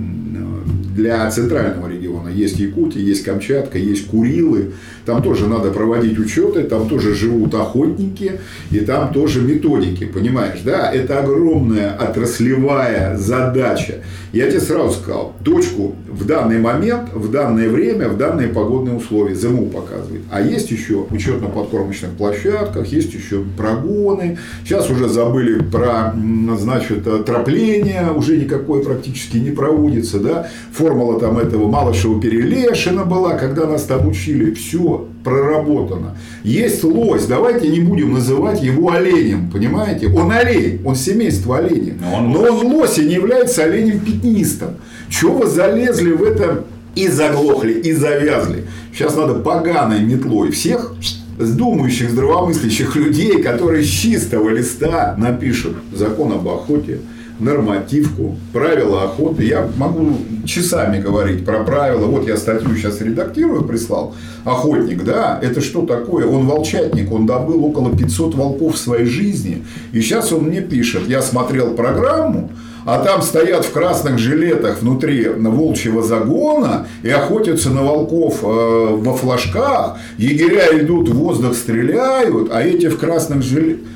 для 0.95 1.29
центрального 1.32 1.89
региона 1.89 2.29
есть 2.29 2.60
Якутия, 2.60 3.01
есть 3.01 3.23
Камчатка, 3.23 3.77
есть 3.77 4.08
Курилы. 4.08 4.73
Там 5.06 5.22
тоже 5.22 5.48
надо 5.48 5.72
проводить 5.72 6.18
учеты, 6.18 6.63
там 6.63 6.88
тоже 6.88 7.13
живут 7.13 7.54
охотники, 7.56 8.39
и 8.72 8.80
там 8.80 9.12
тоже 9.13 9.42
методики, 9.42 10.06
понимаешь, 10.06 10.62
да? 10.63 10.92
Это 10.92 11.20
огромная 11.20 11.94
отраслевая 11.94 13.18
задача. 13.18 13.96
Я 14.32 14.50
тебе 14.50 14.62
сразу 14.62 14.94
сказал, 14.94 15.34
точку 15.44 15.96
в 16.10 16.26
данный 16.26 16.58
момент, 16.58 17.13
в 17.13 17.30
данное 17.30 17.70
время, 17.70 18.10
в 18.10 18.18
данные 18.18 18.48
погодные 18.48 18.96
условия 18.96 19.36
ЗМУ 19.36 19.68
показывает. 19.68 20.24
А 20.32 20.42
есть 20.42 20.72
еще 20.72 21.06
учет 21.12 21.42
на 21.42 21.50
подкормочных 21.50 22.12
площадках, 22.12 22.88
есть 22.88 23.13
еще 23.13 23.44
прогоны. 23.58 24.38
Сейчас 24.63 24.89
уже 24.89 25.08
забыли 25.08 25.62
про, 25.62 26.16
значит, 26.58 27.04
тропление, 27.26 28.12
уже 28.16 28.38
никакой 28.38 28.84
практически 28.84 29.38
не 29.38 29.52
проводится, 29.52 30.20
да? 30.20 30.48
Формула 30.72 31.20
там 31.20 31.38
этого 31.38 31.68
Малышева 31.68 32.20
Перелешина 32.20 33.04
была, 33.04 33.36
когда 33.36 33.68
нас 33.68 33.84
там 33.84 34.08
учили. 34.08 34.54
Все 34.54 34.92
проработано. 35.23 36.17
Есть 36.43 36.84
лось, 36.84 37.25
давайте 37.25 37.67
не 37.69 37.79
будем 37.79 38.13
называть 38.13 38.62
его 38.62 38.91
оленем, 38.91 39.49
понимаете? 39.49 40.08
Он 40.08 40.32
олень, 40.32 40.82
он 40.86 40.95
семейство 40.95 41.58
оленей. 41.60 41.93
Но 41.99 42.17
он, 42.17 42.32
Но 42.32 42.41
он 42.41 42.73
лось 42.73 42.97
и 42.97 43.06
не 43.06 43.13
является 43.13 43.63
оленем 43.63 43.99
пятнистым. 43.99 44.75
Чего 45.10 45.39
вы 45.39 45.47
залезли 45.47 46.12
в 46.12 46.23
это 46.23 46.65
и 46.95 47.08
заглохли, 47.08 47.73
и 47.73 47.93
завязли? 47.93 48.65
Сейчас 48.93 49.15
надо 49.15 49.36
поганой 49.36 50.01
метлой 50.01 50.51
всех 50.51 50.93
думающих, 51.38 52.12
здравомыслящих 52.12 52.95
людей, 52.95 53.41
которые 53.41 53.84
с 53.84 53.89
чистого 53.89 54.49
листа 54.49 55.15
напишут 55.17 55.77
закон 55.91 56.34
об 56.34 56.47
охоте, 56.47 56.99
нормативку, 57.39 58.38
правила 58.52 59.04
охоты. 59.04 59.43
Я 59.43 59.69
могу 59.78 60.17
часами 60.46 61.02
говорить 61.02 61.46
про 61.46 61.63
правила. 61.63 62.06
Вот 62.06 62.28
я 62.28 62.38
статью 62.38 62.76
сейчас 62.76 63.02
редактирую, 63.02 63.63
прислал. 63.63 64.15
Охотник, 64.43 65.04
да, 65.04 65.39
это 65.41 65.62
что 65.62 65.86
такое? 65.86 66.26
Он 66.28 66.46
волчатник, 66.46 67.12
он 67.12 67.26
добыл 67.26 67.65
около 67.65 67.96
500 67.96 68.36
волков 68.36 68.76
в 68.76 68.78
своей 68.78 69.06
жизни. 69.06 69.63
И 69.91 70.02
сейчас 70.02 70.32
он 70.32 70.46
мне 70.46 70.62
пишет, 70.62 71.08
я 71.08 71.22
смотрел 71.22 71.74
программу, 71.74 72.50
а 72.86 73.00
там 73.00 73.22
стоят 73.22 73.65
в 73.65 73.72
красных 73.72 74.19
жилетах 74.19 74.82
внутри 74.82 75.28
волчьего 75.30 76.04
загона 76.04 76.88
и 77.02 77.10
охотятся 77.10 77.69
на 77.69 77.82
волков 77.82 78.39
э, 78.43 78.46
во 78.46 79.15
флажках, 79.15 79.98
егеря 80.17 80.78
идут 80.82 81.08
в 81.08 81.13
воздух, 81.13 81.56
стреляют, 81.56 82.50
а 82.52 82.62
эти 82.62 82.89
в 82.89 82.98
красных 82.98 83.41
жилетах. 83.41 83.88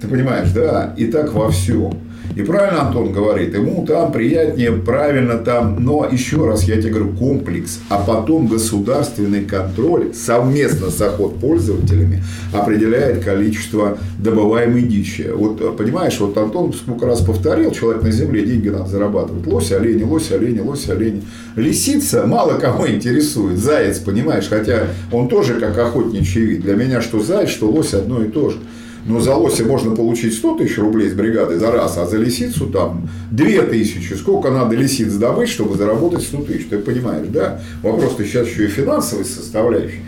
Ты 0.00 0.08
понимаешь, 0.08 0.50
да? 0.50 0.94
И 0.96 1.06
так 1.06 1.32
во 1.32 1.48
всем. 1.50 1.94
И 2.34 2.42
правильно 2.42 2.86
Антон 2.86 3.12
говорит, 3.12 3.54
ему 3.54 3.84
там 3.86 4.10
приятнее, 4.10 4.72
правильно 4.72 5.38
там, 5.38 5.82
но 5.84 6.08
еще 6.10 6.46
раз 6.46 6.64
я 6.64 6.80
тебе 6.80 6.90
говорю, 6.90 7.12
комплекс, 7.18 7.80
а 7.88 7.98
потом 7.98 8.46
государственный 8.46 9.44
контроль 9.44 10.14
совместно 10.14 10.90
с 10.90 11.00
охотпользователями 11.00 12.22
определяет 12.52 13.24
количество 13.24 13.98
добываемой 14.18 14.82
дичи. 14.82 15.30
Вот 15.34 15.76
понимаешь, 15.76 16.18
вот 16.20 16.36
Антон 16.38 16.72
сколько 16.72 17.06
раз 17.06 17.20
повторил, 17.20 17.70
человек 17.72 18.02
на 18.02 18.10
земле, 18.10 18.44
деньги 18.44 18.68
надо 18.68 18.86
зарабатывать. 18.86 19.46
Лось, 19.46 19.72
олени, 19.72 20.04
лось, 20.04 20.32
олени, 20.32 20.60
лось, 20.60 20.88
олени. 20.88 21.22
Лисица 21.56 22.26
мало 22.26 22.58
кого 22.58 22.88
интересует, 22.88 23.58
заяц, 23.58 23.98
понимаешь, 23.98 24.48
хотя 24.48 24.88
он 25.10 25.28
тоже 25.28 25.60
как 25.60 25.76
охотничий 25.76 26.42
вид. 26.42 26.62
Для 26.62 26.74
меня 26.76 27.02
что 27.02 27.20
заяц, 27.20 27.50
что 27.50 27.70
лось 27.70 27.92
одно 27.94 28.22
и 28.22 28.28
то 28.28 28.50
же. 28.50 28.56
Но 29.04 29.20
за 29.20 29.34
лося 29.34 29.64
можно 29.64 29.96
получить 29.96 30.34
100 30.34 30.58
тысяч 30.58 30.78
рублей 30.78 31.10
с 31.10 31.14
бригады 31.14 31.58
за 31.58 31.72
раз, 31.72 31.98
а 31.98 32.06
за 32.06 32.18
лисицу 32.18 32.66
там 32.66 33.08
2 33.32 33.46
тысячи. 33.62 34.12
Сколько 34.14 34.50
надо 34.50 34.76
лисиц 34.76 35.12
добыть, 35.14 35.48
чтобы 35.48 35.76
заработать 35.76 36.22
100 36.22 36.42
тысяч? 36.42 36.66
Ты 36.70 36.78
понимаешь, 36.78 37.26
да? 37.28 37.60
Вопрос-то 37.82 38.24
сейчас 38.24 38.46
еще 38.46 38.66
и 38.66 38.68
финансовый 38.68 39.24
составляющий. 39.24 40.02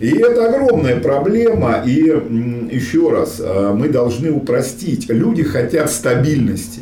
И 0.00 0.08
это 0.08 0.46
огромная 0.46 1.00
проблема. 1.00 1.82
И 1.84 1.94
еще 2.70 3.10
раз, 3.10 3.36
э, 3.40 3.72
мы 3.74 3.88
должны 3.88 4.30
упростить. 4.30 5.08
Люди 5.08 5.42
хотят 5.42 5.90
стабильности. 5.90 6.80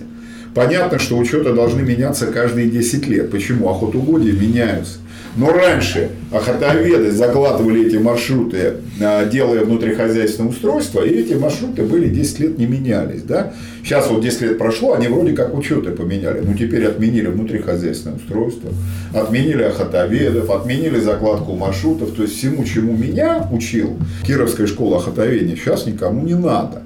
Понятно, 0.54 0.98
что 0.98 1.16
учеты 1.16 1.52
должны 1.52 1.82
меняться 1.82 2.26
каждые 2.26 2.68
10 2.68 3.06
лет. 3.08 3.30
Почему? 3.30 3.70
Охотугодия 3.70 4.32
меняются. 4.32 4.98
Но 5.36 5.52
раньше 5.52 6.10
охотоведы 6.30 7.10
закладывали 7.10 7.86
эти 7.86 7.96
маршруты, 7.96 8.74
а, 9.00 9.26
делая 9.26 9.64
внутрихозяйственное 9.64 10.50
устройство, 10.50 11.02
и 11.02 11.10
эти 11.10 11.34
маршруты 11.34 11.82
были 11.82 12.08
10 12.08 12.38
лет 12.38 12.58
не 12.58 12.66
менялись. 12.66 13.22
Да? 13.22 13.52
Сейчас 13.82 14.08
вот 14.08 14.22
10 14.22 14.42
лет 14.42 14.58
прошло, 14.58 14.94
они 14.94 15.08
вроде 15.08 15.32
как 15.32 15.54
учеты 15.54 15.90
поменяли. 15.90 16.40
Ну, 16.40 16.54
теперь 16.54 16.86
отменили 16.86 17.26
внутрихозяйственное 17.26 18.16
устройство, 18.16 18.70
отменили 19.12 19.62
охотоведов, 19.62 20.50
отменили 20.50 21.00
закладку 21.00 21.54
маршрутов. 21.54 22.12
То 22.12 22.22
есть, 22.22 22.38
всему, 22.38 22.64
чему 22.64 22.96
меня 22.96 23.48
учил 23.50 23.96
Кировская 24.24 24.68
школа 24.68 24.98
охотоведения, 24.98 25.56
сейчас 25.56 25.86
никому 25.86 26.24
не 26.24 26.34
надо. 26.34 26.82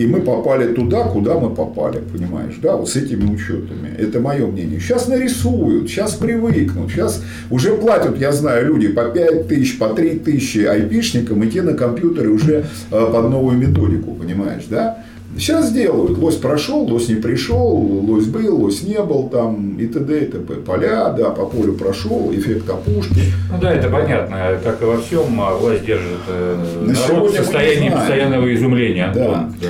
И 0.00 0.06
мы 0.06 0.22
попали 0.22 0.72
туда, 0.72 1.04
куда 1.04 1.38
мы 1.38 1.50
попали, 1.50 1.98
понимаешь, 1.98 2.54
да, 2.62 2.74
вот 2.74 2.88
с 2.88 2.96
этими 2.96 3.34
учетами. 3.34 3.94
Это 3.98 4.18
мое 4.18 4.46
мнение. 4.46 4.80
Сейчас 4.80 5.08
нарисуют, 5.08 5.90
сейчас 5.90 6.14
привыкнут, 6.14 6.90
сейчас 6.90 7.22
уже 7.50 7.74
платят, 7.74 8.18
я 8.18 8.32
знаю, 8.32 8.68
люди 8.68 8.88
по 8.88 9.04
5 9.04 9.46
тысяч, 9.46 9.78
по 9.78 9.90
3 9.90 10.20
тысячи 10.20 10.60
айпишникам, 10.60 11.42
и 11.42 11.50
те 11.50 11.60
на 11.60 11.74
компьютере 11.74 12.28
уже 12.30 12.64
э, 12.90 13.10
под 13.12 13.28
новую 13.28 13.58
методику, 13.58 14.14
понимаешь, 14.14 14.64
да. 14.70 15.04
Сейчас 15.36 15.68
сделают. 15.68 16.18
Лось 16.18 16.36
прошел, 16.36 16.82
лось 16.84 17.08
не 17.08 17.14
пришел, 17.14 17.76
лось 17.76 18.26
был, 18.26 18.62
лось 18.62 18.82
не 18.82 19.00
был, 19.00 19.28
там 19.28 19.78
и 19.78 19.86
т.д. 19.86 20.24
и 20.24 20.26
т.п. 20.26 20.54
Поля, 20.54 21.10
да, 21.10 21.30
по 21.30 21.46
полю 21.46 21.74
прошел, 21.74 22.32
эффект 22.34 22.66
капушки. 22.66 23.20
Ну 23.50 23.60
да, 23.60 23.72
это 23.72 23.88
понятно. 23.88 24.58
Как 24.62 24.82
и 24.82 24.84
во 24.84 24.98
всем, 24.98 25.40
а 25.40 25.54
власть 25.54 25.84
держит 25.84 26.18
э, 26.28 26.56
На 26.80 26.92
народ 26.92 27.32
в 27.32 27.36
состоянии 27.36 27.90
постоянного 27.90 28.52
изумления. 28.52 29.12
Да. 29.14 29.50
да. 29.60 29.68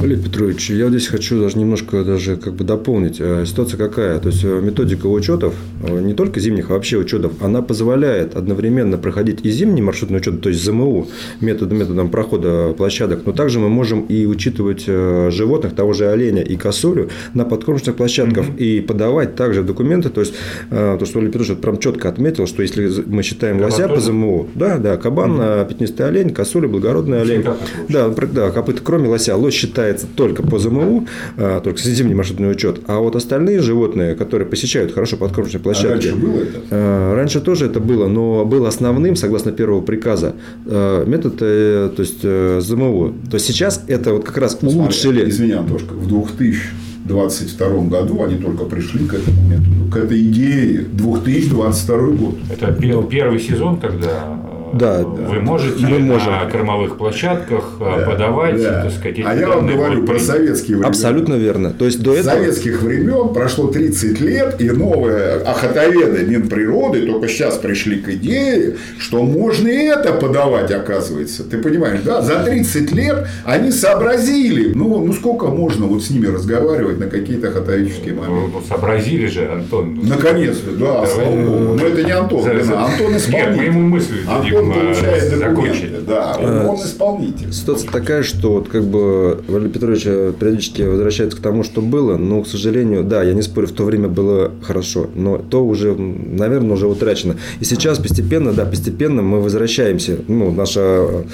Валерий 0.00 0.22
Петрович, 0.22 0.70
я 0.70 0.88
здесь 0.90 1.08
хочу 1.08 1.40
даже 1.40 1.58
немножко 1.58 2.04
даже 2.04 2.36
как 2.36 2.54
бы 2.54 2.62
дополнить. 2.62 3.16
Э, 3.18 3.44
ситуация 3.44 3.78
какая? 3.78 4.20
То 4.20 4.28
есть 4.28 4.44
э, 4.44 4.60
методика 4.60 5.08
учетов, 5.08 5.54
э, 5.82 6.00
не 6.00 6.14
только 6.14 6.38
зимних, 6.38 6.70
а 6.70 6.74
вообще 6.74 6.98
учетов, 6.98 7.32
она 7.40 7.62
позволяет 7.62 8.36
одновременно 8.36 8.96
проходить 8.96 9.40
и 9.44 9.50
зимний 9.50 9.82
маршрутный 9.82 10.18
учет, 10.18 10.40
то 10.40 10.50
есть 10.50 10.64
ЗМУ, 10.64 11.08
методом, 11.40 11.78
методом 11.78 12.10
прохода 12.10 12.74
площадок, 12.76 13.22
но 13.26 13.32
также 13.32 13.58
мы 13.58 13.68
можем 13.68 14.02
и 14.02 14.24
учитывать 14.24 14.86
животных, 14.86 15.74
того 15.74 15.92
же 15.94 16.06
оленя 16.08 16.42
и 16.42 16.56
косулю 16.56 17.10
на 17.34 17.44
подкормочных 17.44 17.96
площадках 17.96 18.46
mm-hmm. 18.46 18.58
и 18.58 18.80
подавать 18.80 19.34
также 19.34 19.64
документы. 19.64 20.10
То 20.10 20.20
есть, 20.20 20.34
то, 20.70 21.04
что 21.04 21.18
Валерий 21.18 21.32
Петрович 21.32 21.60
прям 21.60 21.78
четко 21.78 22.08
отметил, 22.08 22.46
что 22.46 22.62
если 22.62 23.02
мы 23.04 23.24
считаем 23.24 23.60
лося 23.60 23.88
по 23.88 23.98
ЗМУ, 23.98 24.48
да, 24.54 24.78
да, 24.78 24.96
кабан, 24.96 25.32
mm-hmm. 25.32 25.68
пятнистый 25.68 26.06
олень, 26.06 26.30
косуля, 26.30 26.68
благородный 26.68 27.20
олень. 27.20 27.44
Да, 27.88 28.08
да, 28.08 28.50
копыта, 28.50 28.80
кроме 28.84 29.08
лося, 29.08 29.36
лось 29.36 29.54
считает 29.54 29.87
считается 29.88 30.06
только 30.14 30.42
по 30.42 30.58
ЗМУ, 30.58 31.06
а, 31.36 31.60
только 31.60 31.80
зимний 31.80 32.14
маршрутный 32.14 32.50
учет, 32.50 32.80
а 32.86 32.98
вот 32.98 33.16
остальные 33.16 33.60
животные, 33.60 34.14
которые 34.14 34.46
посещают 34.48 34.92
хорошо 34.92 35.16
подкормочные 35.16 35.60
площадки. 35.60 36.08
А 36.08 36.10
раньше 36.10 36.16
было 36.16 36.36
это? 36.36 36.60
А, 36.70 37.14
раньше 37.14 37.40
тоже 37.40 37.66
это 37.66 37.80
было, 37.80 38.08
но 38.08 38.44
был 38.44 38.66
основным, 38.66 39.16
согласно 39.16 39.52
первого 39.52 39.80
приказа, 39.80 40.34
а, 40.66 41.04
метод, 41.04 41.36
э, 41.40 41.90
то 41.94 42.02
есть 42.02 42.20
э, 42.22 42.60
ЗМУ. 42.62 43.14
То 43.30 43.34
есть 43.34 43.46
сейчас 43.46 43.84
это 43.88 44.12
вот 44.12 44.24
как 44.24 44.38
раз 44.38 44.58
улучшили. 44.60 45.20
Смотри, 45.20 45.30
извини, 45.30 45.52
Антошка, 45.52 45.92
в 45.94 46.06
2022 46.08 47.68
году 47.84 48.22
они 48.22 48.36
только 48.36 48.64
пришли 48.64 49.06
к 49.06 49.14
этому 49.14 49.42
методу, 49.48 49.90
к 49.90 49.96
этой 49.96 50.20
идее 50.20 50.80
2022 50.92 51.96
год. 52.08 52.34
Это 52.50 52.72
первый 52.72 53.40
сезон, 53.40 53.78
когда 53.78 54.38
да, 54.72 55.02
вы 55.02 55.40
можете 55.40 55.86
мы 55.86 55.98
можем. 55.98 56.32
на 56.32 56.46
кормовых 56.46 56.96
площадках 56.96 57.76
э, 57.80 57.84
да, 57.98 58.10
подавать, 58.10 58.62
да. 58.62 58.82
так 58.82 58.92
сказать, 58.92 59.18
А 59.24 59.34
я 59.34 59.48
вам 59.48 59.66
говорю 59.66 60.04
про 60.04 60.18
советские 60.18 60.76
времена. 60.76 60.88
Абсолютно 60.88 61.34
верно. 61.34 61.70
То 61.70 61.84
есть 61.84 62.02
до 62.02 62.14
этого... 62.14 62.34
советских 62.34 62.82
времен 62.82 63.32
прошло 63.32 63.68
30 63.68 64.20
лет, 64.20 64.60
и 64.60 64.70
новые 64.70 65.34
охотоведы 65.42 66.24
Минприроды 66.24 67.06
только 67.06 67.28
сейчас 67.28 67.56
пришли 67.56 68.00
к 68.00 68.08
идее, 68.10 68.76
что 68.98 69.22
можно 69.22 69.68
и 69.68 69.84
это 69.84 70.12
подавать, 70.12 70.70
оказывается. 70.70 71.44
Ты 71.44 71.58
понимаешь, 71.58 72.00
да? 72.04 72.22
За 72.22 72.44
30 72.44 72.92
лет 72.92 73.28
они 73.44 73.70
сообразили. 73.70 74.72
Ну, 74.74 75.04
ну 75.04 75.12
сколько 75.12 75.46
можно 75.46 75.86
вот 75.86 76.04
с 76.04 76.10
ними 76.10 76.26
разговаривать 76.26 76.98
на 76.98 77.06
какие-то 77.06 77.48
охотоведческие 77.48 78.14
ну, 78.14 78.22
моменты? 78.22 78.50
Ну, 78.54 78.62
сообразили 78.68 79.26
же, 79.26 79.50
Антон. 79.50 80.00
Наконец-то, 80.02 80.72
да, 80.72 80.78
Давай. 80.78 81.08
слава 81.08 81.36
богу. 81.36 81.74
Но 81.74 81.86
это 81.86 82.04
не 82.04 82.12
Антон, 82.12 82.42
за, 82.42 82.64
за... 82.64 82.80
Антон 82.80 83.16
исполнитель. 83.16 83.48
Нет, 83.48 83.56
мы 83.56 83.64
ему 83.64 83.80
мысли 83.80 84.18
Антон 84.26 84.57
он 84.58 84.72
получает 84.72 85.38
документы, 85.38 86.00
да, 86.06 86.36
он, 86.38 86.66
он 86.66 86.76
исполнитель. 86.76 87.52
Ситуация 87.52 87.90
такая, 87.90 88.22
что 88.22 88.52
вот 88.54 88.68
как 88.68 88.84
бы 88.84 89.42
Валерий 89.48 89.70
Петрович 89.70 90.02
периодически 90.02 90.82
возвращается 90.82 91.38
к 91.38 91.40
тому, 91.40 91.64
что 91.64 91.80
было, 91.80 92.16
но, 92.16 92.42
к 92.42 92.48
сожалению, 92.48 93.04
да, 93.04 93.22
я 93.22 93.34
не 93.34 93.42
спорю, 93.42 93.66
в 93.66 93.72
то 93.72 93.84
время 93.84 94.08
было 94.08 94.52
хорошо, 94.62 95.08
но 95.14 95.38
то 95.38 95.64
уже, 95.64 95.94
наверное, 95.94 96.72
уже 96.72 96.86
утрачено. 96.86 97.36
И 97.60 97.64
сейчас 97.64 97.98
постепенно, 97.98 98.52
да, 98.52 98.64
постепенно 98.64 99.22
мы 99.22 99.40
возвращаемся, 99.40 100.18
ну, 100.28 100.50
наша 100.50 101.24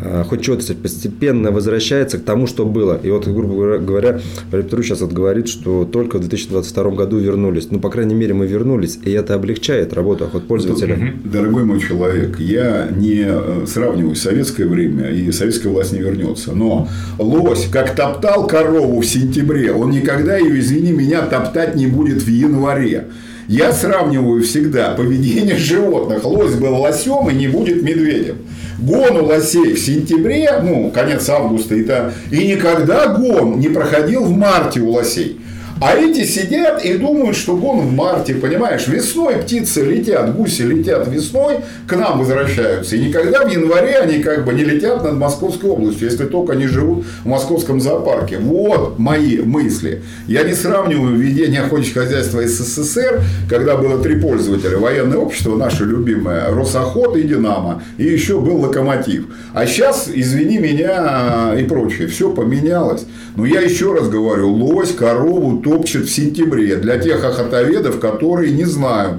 э, 0.00 0.24
хоть 0.28 0.42
что-то 0.42 0.74
постепенно 0.74 1.50
возвращается 1.50 2.18
к 2.18 2.24
тому, 2.24 2.46
что 2.46 2.64
было. 2.64 2.98
И 3.02 3.10
вот, 3.10 3.26
грубо 3.26 3.78
говоря, 3.78 4.20
Валерий 4.50 4.64
Петрович 4.64 4.86
сейчас 4.86 5.00
вот 5.00 5.12
говорит, 5.12 5.48
что 5.48 5.84
только 5.84 6.18
в 6.18 6.20
2022 6.20 6.90
году 6.90 7.18
вернулись. 7.18 7.68
Ну, 7.70 7.80
по 7.80 7.90
крайней 7.90 8.14
мере, 8.14 8.34
мы 8.34 8.46
вернулись, 8.46 8.98
и 9.02 9.10
это 9.10 9.34
облегчает 9.34 9.92
работу 9.92 10.24
охотпользователя. 10.24 11.14
Дорогой 11.24 11.64
мой 11.64 11.80
человек, 11.80 12.38
я 12.40 12.73
не 12.90 13.24
э, 13.26 13.66
сравниваю 13.66 14.14
советское 14.16 14.66
время, 14.66 15.10
и 15.10 15.30
советская 15.32 15.72
власть 15.72 15.92
не 15.92 16.00
вернется. 16.00 16.52
Но 16.52 16.88
лось, 17.18 17.66
как 17.70 17.94
топтал 17.94 18.46
корову 18.46 19.00
в 19.00 19.06
сентябре, 19.06 19.72
он 19.72 19.90
никогда 19.90 20.36
ее, 20.36 20.58
извини 20.60 20.92
меня, 20.92 21.22
топтать 21.22 21.74
не 21.74 21.86
будет 21.86 22.22
в 22.22 22.28
январе. 22.28 23.06
Я 23.48 23.72
сравниваю 23.72 24.42
всегда 24.42 24.90
поведение 24.94 25.56
животных. 25.58 26.24
Лось 26.24 26.54
был 26.54 26.76
лосем 26.76 27.28
и 27.28 27.34
не 27.34 27.48
будет 27.48 27.82
медведем. 27.82 28.36
Гон 28.78 29.16
у 29.16 29.24
лосей 29.26 29.74
в 29.74 29.78
сентябре, 29.78 30.50
ну, 30.62 30.90
конец 30.90 31.28
августа, 31.28 31.74
это, 31.74 32.12
и 32.30 32.46
никогда 32.48 33.08
гон 33.08 33.58
не 33.60 33.68
проходил 33.68 34.24
в 34.24 34.30
марте 34.30 34.80
у 34.80 34.90
лосей. 34.90 35.40
А 35.80 35.96
эти 35.96 36.24
сидят 36.24 36.84
и 36.84 36.96
думают, 36.96 37.36
что 37.36 37.56
гон 37.56 37.80
в 37.80 37.92
марте, 37.92 38.34
понимаешь, 38.34 38.86
весной 38.86 39.36
птицы 39.36 39.84
летят, 39.84 40.34
гуси 40.36 40.62
летят 40.62 41.08
весной, 41.08 41.56
к 41.86 41.96
нам 41.96 42.20
возвращаются. 42.20 42.96
И 42.96 43.06
никогда 43.06 43.44
в 43.44 43.50
январе 43.50 43.98
они 43.98 44.22
как 44.22 44.44
бы 44.44 44.54
не 44.54 44.62
летят 44.64 45.02
над 45.02 45.14
Московской 45.14 45.68
областью, 45.68 46.08
если 46.08 46.26
только 46.26 46.52
они 46.52 46.66
живут 46.66 47.04
в 47.24 47.26
московском 47.26 47.80
зоопарке. 47.80 48.38
Вот 48.38 48.98
мои 48.98 49.38
мысли. 49.38 50.02
Я 50.28 50.44
не 50.44 50.54
сравниваю 50.54 51.16
ведение 51.16 51.62
охотничьего 51.62 52.04
хозяйства 52.04 52.46
СССР, 52.46 53.22
когда 53.50 53.76
было 53.76 54.02
три 54.02 54.20
пользователя. 54.20 54.78
Военное 54.78 55.18
общество, 55.18 55.56
наше 55.56 55.84
любимое, 55.84 56.50
Росохот 56.50 57.16
и 57.16 57.22
Динамо. 57.22 57.82
И 57.98 58.04
еще 58.04 58.40
был 58.40 58.58
Локомотив. 58.58 59.26
А 59.52 59.66
сейчас, 59.66 60.08
извини 60.12 60.58
меня 60.58 61.54
и 61.58 61.64
прочее, 61.64 62.06
все 62.06 62.30
поменялось. 62.30 63.06
Но 63.36 63.44
я 63.44 63.60
еще 63.60 63.92
раз 63.92 64.08
говорю, 64.08 64.50
лось, 64.52 64.92
корову, 64.92 65.60
топчет 65.64 66.04
в 66.04 66.10
сентябре 66.10 66.76
для 66.76 66.98
тех 66.98 67.24
охотоведов, 67.24 67.98
которые 67.98 68.52
не 68.52 68.64
знают, 68.64 69.16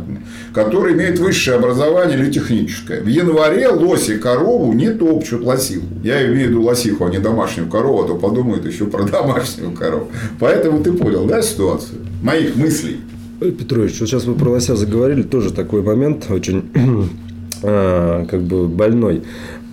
которые 0.54 0.96
имеют 0.96 1.20
высшее 1.20 1.58
образование 1.58 2.18
или 2.18 2.32
техническое. 2.32 3.02
В 3.02 3.08
январе 3.08 3.68
лоси 3.68 4.18
корову 4.18 4.72
не 4.74 4.92
топчут 4.92 5.44
лосиху. 5.44 5.86
Я 6.04 6.26
имею 6.28 6.48
в 6.48 6.50
виду 6.52 6.62
лосиху, 6.62 7.06
а 7.06 7.10
не 7.10 7.20
домашнюю 7.20 7.68
корову, 7.68 8.04
а 8.04 8.08
то 8.08 8.16
подумают 8.16 8.66
еще 8.66 8.86
про 8.86 9.04
домашнюю 9.04 9.72
корову. 9.72 10.08
Поэтому 10.40 10.84
ты 10.84 10.94
понял, 10.94 11.26
да, 11.26 11.42
ситуацию? 11.42 12.00
Моих 12.22 12.56
мыслей. 12.56 13.02
Петрович, 13.40 14.00
вот 14.00 14.08
сейчас 14.08 14.24
вы 14.24 14.36
про 14.36 14.52
лося 14.52 14.76
заговорили, 14.76 15.24
тоже 15.24 15.52
такой 15.52 15.82
момент 15.82 16.28
очень 16.30 16.64
а, 17.64 18.26
как 18.26 18.44
бы 18.44 18.68
больной 18.68 19.24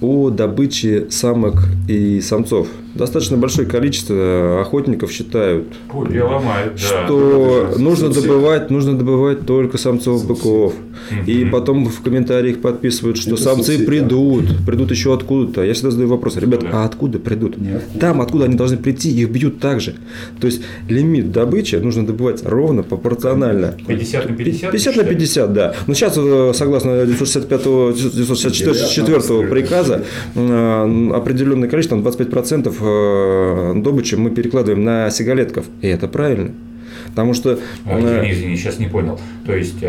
о 0.01 0.31
добыче 0.31 1.07
самок 1.11 1.55
и 1.89 2.21
самцов 2.21 2.67
достаточно 2.95 3.37
большое 3.37 3.67
количество 3.67 4.61
охотников 4.61 5.11
считают, 5.11 5.67
Пулья 5.91 6.25
ломает, 6.25 6.79
что 6.79 7.71
да. 7.73 7.79
нужно 7.79 8.11
добывать, 8.11 8.71
нужно 8.71 8.97
добывать 8.97 9.47
только 9.47 9.79
самцов 9.79 10.27
быков. 10.27 10.75
И 11.27 11.45
потом 11.45 11.87
в 11.87 12.03
комментариях 12.03 12.61
подписывают, 12.61 13.17
что 13.17 13.35
Это 13.35 13.43
самцы 13.43 13.73
соцсеть, 13.73 13.87
придут, 13.87 14.47
да. 14.47 14.55
придут 14.67 14.91
еще 14.91 15.15
откуда-то. 15.15 15.63
Я 15.63 15.75
всегда 15.75 15.91
задаю 15.91 16.09
вопрос, 16.11 16.37
ребят, 16.37 16.61
да. 16.61 16.69
а 16.73 16.85
откуда 16.85 17.19
придут? 17.19 17.57
Ниоткуда. 17.59 17.99
Там, 17.99 18.21
откуда 18.21 18.45
они 18.45 18.57
должны 18.57 18.77
прийти, 18.77 19.11
их 19.11 19.31
бьют 19.31 19.59
так 19.59 19.81
же. 19.81 19.95
То 20.41 20.47
есть 20.47 20.63
лимит 20.89 21.33
добычи 21.33 21.77
нужно 21.77 22.07
добывать 22.07 22.43
ровно 22.45 22.83
пропорционально. 22.83 23.75
50 23.87 24.31
на 24.31 24.37
50? 24.37 24.73
50 24.73 24.97
на 24.97 25.05
50, 25.05 25.53
да. 25.53 25.75
Но 25.87 25.95
сейчас, 25.95 26.15
э, 26.17 26.53
согласно 26.55 27.07
965 27.07 27.63
964 28.15 29.49
приказа, 29.49 30.05
э, 30.35 31.11
определенное 31.15 31.69
количество, 31.69 31.97
25% 31.97 32.82
Э, 32.82 32.82
добычи 32.83 34.15
мы 34.15 34.31
перекладываем 34.31 34.85
на 34.85 35.11
сигалетков. 35.11 35.67
И 35.81 35.89
это 35.89 36.09
правильно. 36.09 36.53
Потому 37.09 37.35
что... 37.35 37.59
А, 37.85 37.99
извини, 37.99 38.33
извини, 38.33 38.57
сейчас 38.57 38.79
не 38.79 38.87
понял. 38.87 39.21
То 39.45 39.55
есть 39.55 39.81
50 39.81 39.83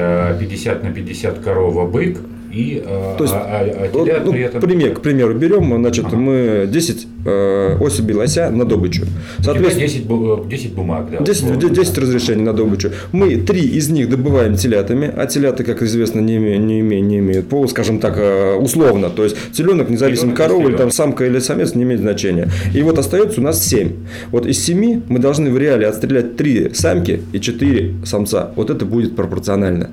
э, 0.84 0.88
на 0.88 0.94
50 0.94 1.40
корова 1.40 1.90
бык 1.90 2.20
и 2.54 2.84
а, 2.86 3.16
То 3.18 3.24
есть, 3.24 3.34
а, 3.34 3.40
а, 3.40 3.86
а 3.86 3.90
вот, 3.92 4.08
ну, 4.26 4.32
при 4.32 4.42
этом... 4.44 4.62
пример, 4.62 4.94
к 4.94 5.02
примеру, 5.02 5.34
берем, 5.34 5.76
значит, 5.78 6.06
Ага. 6.06 6.16
мы 6.18 6.68
10 6.72 7.08
э, 7.26 7.78
особей 7.82 8.14
лося 8.14 8.52
на 8.52 8.66
добычу. 8.66 9.02
Тебя 9.02 9.46
Соответственно, 9.46 9.88
10, 9.88 10.06
бу- 10.06 10.48
10 10.48 10.74
бумаг, 10.74 11.08
да? 11.12 11.24
10, 11.24 11.44
условно. 11.44 11.70
10 11.70 11.98
разрешений 11.98 12.44
на 12.44 12.54
добычу. 12.54 12.92
Мы 13.12 13.38
три 13.38 13.62
из 13.62 13.90
них 13.90 14.10
добываем 14.10 14.56
телятами, 14.56 15.12
а 15.16 15.26
телята, 15.26 15.64
как 15.64 15.82
известно, 15.82 16.20
не, 16.20 16.38
име- 16.38 16.58
не, 16.58 16.82
име- 16.82 17.00
не 17.02 17.20
имеют 17.20 17.50
пола, 17.50 17.66
скажем 17.68 18.00
так, 18.00 18.18
э, 18.18 18.56
условно. 18.56 19.10
То 19.10 19.24
есть 19.24 19.36
теленок, 19.52 19.90
независимо 19.90 20.36
корова 20.36 20.70
или 20.70 20.78
там 20.78 20.92
самка 20.92 21.26
или 21.26 21.40
самец, 21.40 21.74
не 21.74 21.84
имеет 21.84 22.02
значения. 22.02 22.50
И 22.76 22.82
вот 22.84 23.00
остается 23.00 23.42
у 23.42 23.44
нас 23.44 23.66
7. 23.66 23.94
Вот 24.32 24.46
из 24.46 24.64
7 24.64 25.02
мы 25.10 25.18
должны 25.20 25.50
в 25.50 25.58
реале 25.58 25.88
отстрелять 25.88 26.36
3 26.38 26.72
самки 26.74 27.22
и 27.32 27.40
4 27.40 27.96
самца. 28.06 28.52
Вот 28.56 28.70
это 28.70 28.86
будет 28.86 29.16
пропорционально. 29.16 29.90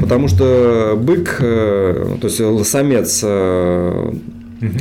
Потому 0.00 0.28
что 0.28 0.98
бык, 1.00 1.36
э, 1.40 2.16
то 2.20 2.26
есть 2.28 2.68
самец 2.68 3.20
э, 3.22 4.12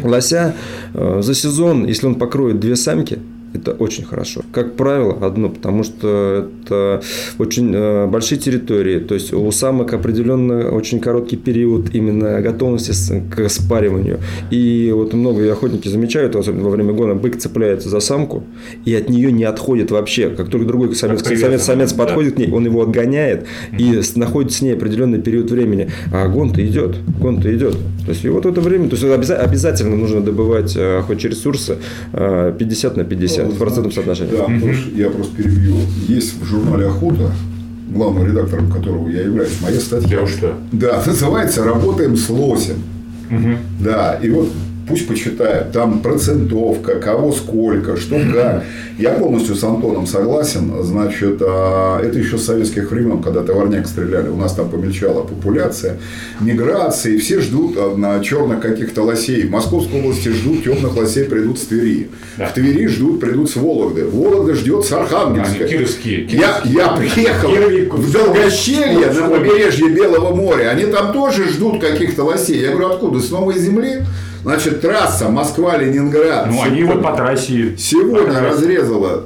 лося 0.03 0.55
э, 0.93 1.19
за 1.21 1.33
сезон, 1.33 1.85
если 1.85 2.07
он 2.07 2.15
покроет 2.15 2.59
две 2.59 2.75
самки, 2.75 3.19
это 3.53 3.71
очень 3.71 4.05
хорошо. 4.05 4.41
Как 4.51 4.75
правило, 4.75 5.17
одно, 5.25 5.49
потому 5.49 5.83
что 5.83 6.49
это 6.63 7.01
очень 7.37 7.71
э, 7.73 8.07
большие 8.07 8.39
территории. 8.39 8.99
То 8.99 9.13
есть 9.13 9.33
у 9.33 9.51
самок 9.51 9.93
определенно 9.93 10.71
очень 10.71 10.99
короткий 10.99 11.35
период 11.35 11.93
именно 11.93 12.41
готовности 12.41 13.23
к 13.29 13.49
спариванию. 13.49 14.19
И 14.51 14.91
вот 14.95 15.13
многие 15.13 15.51
охотники 15.51 15.87
замечают, 15.87 16.35
особенно 16.35 16.63
во 16.63 16.69
время 16.69 16.93
гона, 16.93 17.15
бык 17.15 17.37
цепляется 17.37 17.89
за 17.89 17.99
самку 17.99 18.43
и 18.85 18.93
от 18.95 19.09
нее 19.09 19.31
не 19.31 19.43
отходит 19.43 19.91
вообще. 19.91 20.29
Как 20.29 20.49
только 20.49 20.65
другой 20.65 20.95
самец, 20.95 21.21
привязан, 21.21 21.49
самец, 21.49 21.63
самец 21.63 21.91
да. 21.93 22.05
подходит 22.05 22.35
к 22.35 22.37
ней, 22.37 22.49
он 22.51 22.65
его 22.65 22.81
отгоняет 22.83 23.45
и 23.77 24.01
находится 24.15 24.59
с 24.59 24.61
ней 24.61 24.73
определенный 24.73 25.21
период 25.21 25.51
времени. 25.51 25.89
А 26.13 26.27
гон-то 26.27 26.65
идет, 26.65 26.95
гон-то 27.19 27.53
идет. 27.53 27.75
То 28.05 28.11
есть 28.11 28.23
и 28.23 28.29
вот 28.29 28.45
это 28.45 28.61
время, 28.61 28.89
то 28.89 28.95
есть 28.95 29.03
обяза- 29.03 29.37
обязательно 29.37 29.95
нужно 29.95 30.21
добывать 30.21 30.75
э, 30.75 30.99
охотничьи 30.99 31.31
ресурсы 31.31 31.77
э, 32.13 32.53
50 32.57 32.97
на 32.97 33.03
50 33.03 33.40
в 33.45 33.57
процентном 33.57 33.91
соотношении. 33.91 34.31
Да, 34.31 34.43
потому 34.43 34.73
что 34.73 34.89
я 34.95 35.09
просто 35.09 35.35
перебью. 35.35 35.75
Есть 36.07 36.41
в 36.41 36.45
журнале 36.45 36.87
«Охота», 36.87 37.31
главным 37.89 38.25
редактором 38.25 38.71
которого 38.71 39.09
я 39.09 39.23
являюсь, 39.23 39.59
моя 39.61 39.79
статья. 39.79 40.17
Да 40.17 40.23
уж 40.23 40.29
что. 40.31 40.55
Да, 40.71 41.03
называется 41.05 41.63
«Работаем 41.63 42.15
с 42.15 42.29
лосем». 42.29 42.77
Да, 43.79 44.19
и 44.21 44.29
вот 44.29 44.49
пусть 44.87 45.07
почитают. 45.07 45.71
Там 45.71 45.99
процентовка, 45.99 46.95
кого 46.99 47.31
сколько, 47.31 47.97
что 47.97 48.19
как. 48.33 48.63
Я 48.97 49.11
полностью 49.11 49.55
с 49.55 49.63
Антоном 49.63 50.05
согласен. 50.05 50.71
Значит, 50.83 51.41
а, 51.41 51.99
это 52.01 52.19
еще 52.19 52.37
с 52.37 52.45
советских 52.45 52.91
времен, 52.91 53.21
когда 53.21 53.41
товарняк 53.41 53.87
стреляли. 53.87 54.29
У 54.29 54.35
нас 54.35 54.53
там 54.53 54.69
помельчала 54.69 55.23
популяция, 55.23 55.97
миграции. 56.39 57.17
Все 57.17 57.39
ждут 57.39 57.75
а, 57.77 57.95
на 57.95 58.19
черных 58.23 58.61
каких-то 58.61 59.03
лосей. 59.03 59.47
В 59.47 59.51
Московской 59.51 59.99
области 60.01 60.29
ждут 60.29 60.63
темных 60.63 60.95
лосей, 60.95 61.25
придут 61.25 61.59
с 61.59 61.63
Твери. 61.63 62.09
Да. 62.37 62.47
В 62.47 62.53
Твери 62.53 62.87
ждут, 62.87 63.19
придут 63.19 63.49
с 63.49 63.55
Вологды. 63.55 64.05
Вологда 64.05 64.53
ждет 64.53 64.85
с 64.85 64.91
Архангельска. 64.91 65.63
Они 65.63 65.69
кировские, 65.69 66.25
Я, 66.25 66.61
я 66.65 66.89
приехал 66.89 67.49
в 67.97 68.11
Долгощелье 68.11 69.11
на 69.11 69.29
побережье 69.29 69.89
Белого 69.89 70.35
моря. 70.35 70.69
Они 70.69 70.85
там 70.85 71.13
тоже 71.13 71.47
ждут 71.49 71.81
каких-то 71.81 72.23
лосей. 72.23 72.59
Я 72.61 72.71
говорю, 72.71 72.89
откуда? 72.89 73.19
С 73.19 73.31
новой 73.31 73.57
земли? 73.57 74.03
Значит, 74.43 74.81
трасса 74.81 75.29
Москва-Ленинград. 75.29 76.47
Ну, 76.49 76.61
они 76.63 76.83
вот 76.83 77.03
по 77.03 77.15
трассе... 77.15 77.75
Сегодня 77.77 78.33
по 78.33 78.39
разрезала, 78.39 79.25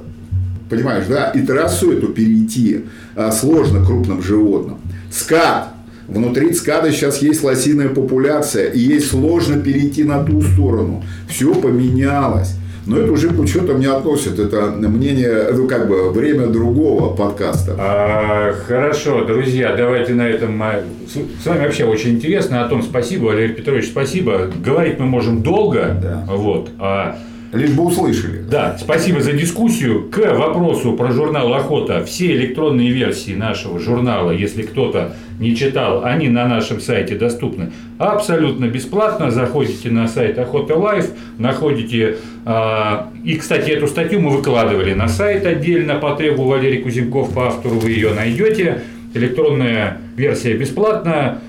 понимаешь, 0.69 1.06
да, 1.08 1.30
и 1.30 1.41
трассу 1.41 1.93
эту 1.93 2.10
перейти 2.10 2.86
а, 3.15 3.32
сложно 3.32 3.86
крупным 3.86 4.21
животным. 4.21 4.80
Скат. 5.12 5.69
Внутри 6.08 6.51
ЦКАДа 6.51 6.91
сейчас 6.91 7.21
есть 7.23 7.43
лосиная 7.43 7.89
популяция, 7.89 8.69
и 8.69 8.80
ей 8.80 8.99
сложно 8.99 9.60
перейти 9.60 10.04
на 10.04 10.23
ту 10.23 10.41
сторону. 10.41 11.04
Все 11.28 11.54
поменялось. 11.56 12.54
Но 12.86 12.98
это 13.00 13.12
уже 13.12 13.30
к 13.30 13.39
учетам 13.39 13.80
не 13.80 13.88
относит. 13.88 14.38
Это 14.38 14.67
мнение, 14.71 15.48
ну, 15.54 15.67
как 15.67 15.88
бы, 15.88 16.12
время 16.12 16.48
другого 16.48 17.15
подкаста. 17.15 17.76
А, 17.80 18.54
хорошо, 18.67 19.26
друзья, 19.26 19.76
давайте 19.76 20.13
на 20.13 20.28
этом. 20.28 20.62
а, 20.62 20.84
С 21.08 21.45
вами 21.45 21.63
вообще 21.63 21.86
очень 21.86 22.12
интересно. 22.12 22.63
Антон, 22.63 22.84
спасибо. 22.84 23.26
Валерий 23.26 23.56
Петрович, 23.56 23.86
спасибо. 23.88 24.50
Говорить 24.63 25.00
мы 25.00 25.06
можем 25.08 25.41
долго. 25.41 25.98
Да. 26.02 26.26
Вот. 26.30 26.69
А, 26.80 27.17
Лишь 27.54 27.71
бы 27.71 27.86
услышали. 27.86 28.43
да, 28.52 28.78
спасибо 28.80 29.21
за 29.21 29.32
дискуссию. 29.32 30.10
К 30.12 30.36
вопросу 30.36 30.93
про 30.93 31.12
журнал 31.12 31.54
«Охота». 31.54 32.04
Все 32.04 32.34
электронные 32.36 32.91
версии 32.91 33.34
нашего 33.34 33.80
журнала, 33.80 34.32
если 34.32 34.62
кто-то 34.63 35.15
не 35.39 35.56
читал, 35.56 36.04
они 36.06 36.30
на 36.30 36.48
нашем 36.48 36.80
сайте 36.80 37.15
доступны 37.15 37.71
абсолютно 37.98 38.65
бесплатно. 38.65 39.32
Заходите 39.32 39.89
на 39.89 40.08
сайт 40.08 40.38
Охота 40.38 40.76
Life, 40.76 41.10
находите... 41.38 42.17
а, 42.45 43.10
и, 43.24 43.36
кстати, 43.36 43.71
эту 43.71 43.88
статью 43.88 44.21
мы 44.21 44.32
выкладывали 44.32 44.93
на 44.93 45.08
сайт 45.08 45.45
отдельно 45.45 45.95
по 45.95 46.15
тегу 46.15 46.43
Валерий 46.43 46.82
Кузенков, 46.82 47.34
по 47.34 47.48
автору 47.48 47.76
вы 47.76 47.91
ее 47.91 48.13
найдете. 48.13 48.82
Электронная 49.13 50.00
версия 50.15 50.54
бесплатная. 50.56 51.39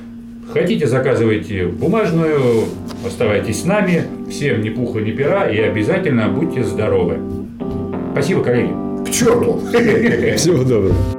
Хотите, 0.53 0.87
заказывайте 0.87 1.66
бумажную, 1.66 2.66
оставайтесь 3.05 3.62
с 3.62 3.64
нами. 3.64 4.05
Всем 4.31 4.62
ни 4.62 4.70
пуха, 4.70 5.01
ни 5.01 5.11
пера 5.11 5.49
и 5.49 5.59
обязательно 5.59 6.29
будьте 6.29 6.62
здоровы. 6.62 7.18
Спасибо, 8.12 8.42
коллеги. 8.42 8.70
К 9.05 9.11
черту! 9.11 9.61
Всего 10.37 10.62
доброго. 10.62 11.15